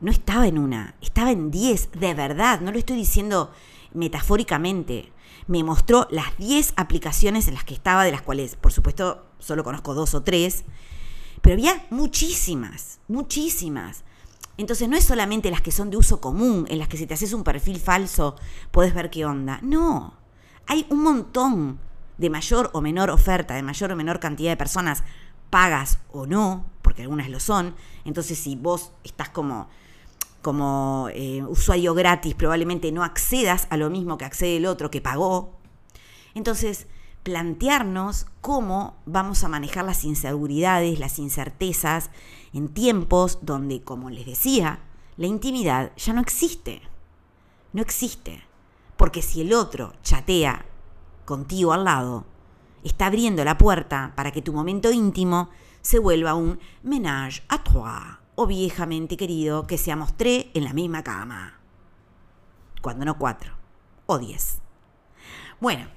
no 0.00 0.10
estaba 0.10 0.46
en 0.46 0.58
una, 0.58 0.94
estaba 1.00 1.30
en 1.30 1.50
10, 1.50 1.92
de 1.92 2.14
verdad, 2.14 2.60
no 2.60 2.72
lo 2.72 2.78
estoy 2.78 2.96
diciendo 2.96 3.52
metafóricamente 3.92 5.12
me 5.50 5.64
mostró 5.64 6.06
las 6.12 6.38
10 6.38 6.74
aplicaciones 6.76 7.48
en 7.48 7.54
las 7.54 7.64
que 7.64 7.74
estaba, 7.74 8.04
de 8.04 8.12
las 8.12 8.22
cuales, 8.22 8.54
por 8.54 8.72
supuesto, 8.72 9.26
solo 9.40 9.64
conozco 9.64 9.94
dos 9.94 10.14
o 10.14 10.22
tres, 10.22 10.62
pero 11.42 11.54
había 11.54 11.86
muchísimas, 11.90 13.00
muchísimas. 13.08 14.04
Entonces 14.58 14.88
no 14.88 14.96
es 14.96 15.02
solamente 15.02 15.50
las 15.50 15.60
que 15.60 15.72
son 15.72 15.90
de 15.90 15.96
uso 15.96 16.20
común, 16.20 16.66
en 16.68 16.78
las 16.78 16.86
que 16.86 16.96
si 16.96 17.04
te 17.04 17.14
haces 17.14 17.32
un 17.32 17.42
perfil 17.42 17.80
falso 17.80 18.36
puedes 18.70 18.94
ver 18.94 19.10
qué 19.10 19.24
onda. 19.24 19.58
No, 19.60 20.14
hay 20.68 20.86
un 20.88 21.02
montón 21.02 21.80
de 22.16 22.30
mayor 22.30 22.70
o 22.72 22.80
menor 22.80 23.10
oferta, 23.10 23.54
de 23.54 23.64
mayor 23.64 23.90
o 23.90 23.96
menor 23.96 24.20
cantidad 24.20 24.52
de 24.52 24.56
personas, 24.56 25.02
pagas 25.50 25.98
o 26.12 26.26
no, 26.26 26.64
porque 26.80 27.02
algunas 27.02 27.28
lo 27.28 27.40
son. 27.40 27.74
Entonces 28.04 28.38
si 28.38 28.54
vos 28.54 28.92
estás 29.02 29.30
como 29.30 29.68
como 30.42 31.08
eh, 31.12 31.42
usuario 31.42 31.94
gratis 31.94 32.34
probablemente 32.34 32.92
no 32.92 33.04
accedas 33.04 33.66
a 33.70 33.76
lo 33.76 33.90
mismo 33.90 34.18
que 34.18 34.24
accede 34.24 34.56
el 34.56 34.66
otro 34.66 34.90
que 34.90 35.00
pagó. 35.00 35.58
Entonces, 36.34 36.86
plantearnos 37.22 38.26
cómo 38.40 38.96
vamos 39.06 39.44
a 39.44 39.48
manejar 39.48 39.84
las 39.84 40.04
inseguridades, 40.04 40.98
las 40.98 41.18
incertezas 41.18 42.10
en 42.52 42.68
tiempos 42.68 43.38
donde, 43.42 43.82
como 43.82 44.10
les 44.10 44.26
decía, 44.26 44.80
la 45.16 45.26
intimidad 45.26 45.92
ya 45.96 46.12
no 46.12 46.20
existe. 46.20 46.82
No 47.72 47.82
existe. 47.82 48.42
Porque 48.96 49.22
si 49.22 49.42
el 49.42 49.52
otro 49.52 49.92
chatea 50.02 50.64
contigo 51.24 51.72
al 51.72 51.84
lado, 51.84 52.24
está 52.84 53.06
abriendo 53.06 53.44
la 53.44 53.58
puerta 53.58 54.12
para 54.16 54.32
que 54.32 54.42
tu 54.42 54.52
momento 54.52 54.90
íntimo 54.90 55.50
se 55.82 55.98
vuelva 55.98 56.34
un 56.34 56.58
ménage 56.82 57.42
à 57.48 57.58
trois 57.62 58.19
o 58.34 58.46
viejamente 58.46 59.16
querido 59.16 59.66
que 59.66 59.78
seamos 59.78 60.16
tres 60.16 60.46
en 60.54 60.64
la 60.64 60.72
misma 60.72 61.02
cama. 61.02 61.60
Cuando 62.82 63.04
no 63.04 63.18
cuatro 63.18 63.54
o 64.06 64.18
diez. 64.18 64.58
Bueno, 65.60 65.88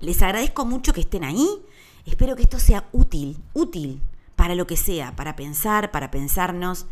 les 0.00 0.20
agradezco 0.22 0.64
mucho 0.64 0.92
que 0.92 1.00
estén 1.00 1.24
ahí. 1.24 1.48
Espero 2.04 2.36
que 2.36 2.42
esto 2.42 2.58
sea 2.58 2.88
útil, 2.92 3.42
útil 3.54 4.02
para 4.36 4.54
lo 4.54 4.66
que 4.66 4.76
sea, 4.76 5.16
para 5.16 5.36
pensar, 5.36 5.90
para 5.90 6.10
pensarnos, 6.10 6.86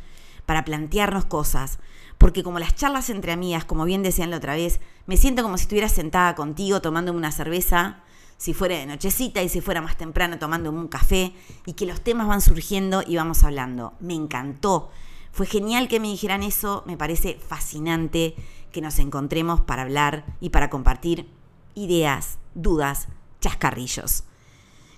para 0.47 0.65
plantearnos 0.65 1.27
cosas. 1.27 1.79
Porque 2.17 2.43
como 2.43 2.59
las 2.59 2.75
charlas 2.75 3.11
entre 3.11 3.33
amigas, 3.33 3.65
como 3.65 3.85
bien 3.85 4.03
decían 4.03 4.31
la 4.31 4.39
otra 4.39 4.55
vez, 4.55 4.81
me 5.07 5.17
siento 5.17 5.43
como 5.43 5.59
si 5.59 5.63
estuviera 5.63 5.89
sentada 5.89 6.35
contigo 6.35 6.81
tomándome 6.81 7.19
una 7.19 7.33
cerveza 7.33 8.03
si 8.43 8.55
fuera 8.55 8.77
de 8.77 8.87
nochecita 8.87 9.41
y 9.41 9.49
si 9.49 9.61
fuera 9.61 9.81
más 9.81 9.97
temprano 9.97 10.37
tomando 10.37 10.71
un 10.71 10.89
café 10.89 11.33
y 11.65 11.75
que 11.75 11.87
los 11.87 12.01
temas 12.01 12.27
van 12.27 12.41
surgiendo 12.41 13.05
y 13.07 13.15
vamos 13.15 13.45
hablando. 13.45 13.93
Me 14.01 14.15
encantó. 14.15 14.91
Fue 15.31 15.47
genial 15.47 15.87
que 15.87 16.01
me 16.01 16.09
dijeran 16.09 16.43
eso, 16.43 16.83
me 16.85 16.97
parece 16.97 17.39
fascinante 17.47 18.35
que 18.73 18.81
nos 18.81 18.99
encontremos 18.99 19.61
para 19.61 19.83
hablar 19.83 20.25
y 20.41 20.51
para 20.51 20.71
compartir 20.71 21.29
ideas, 21.77 22.39
dudas, 22.57 23.07
chascarrillos. 23.41 24.25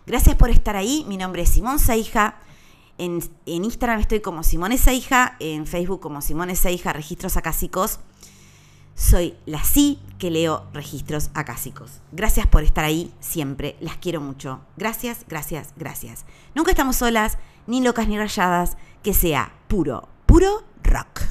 Gracias 0.06 0.36
por 0.36 0.48
estar 0.48 0.74
ahí, 0.74 1.04
mi 1.06 1.18
nombre 1.18 1.42
es 1.42 1.50
Simón 1.50 1.78
Saija, 1.78 2.38
en, 2.96 3.20
Instagram 3.44 4.00
estoy 4.00 4.20
como 4.20 4.42
Simón 4.42 4.74
Saija, 4.78 5.36
en 5.38 5.66
Facebook 5.66 6.00
como 6.00 6.22
Simón 6.22 6.56
Saija, 6.56 6.94
registros 6.94 7.36
acásicos. 7.36 8.00
Soy 8.94 9.34
la 9.44 9.62
sí 9.64 9.98
que 10.18 10.30
leo 10.30 10.66
registros 10.72 11.30
acásicos. 11.34 12.00
Gracias 12.12 12.46
por 12.46 12.62
estar 12.62 12.84
ahí 12.84 13.12
siempre, 13.20 13.76
las 13.80 13.96
quiero 13.96 14.20
mucho. 14.20 14.60
Gracias, 14.76 15.24
gracias, 15.28 15.74
gracias. 15.76 16.24
Nunca 16.54 16.70
estamos 16.70 16.96
solas, 16.96 17.38
ni 17.66 17.82
locas 17.82 18.06
ni 18.06 18.16
rayadas, 18.16 18.76
que 19.02 19.12
sea 19.12 19.52
puro, 19.68 20.08
puro 20.26 20.62
rock. 20.82 21.22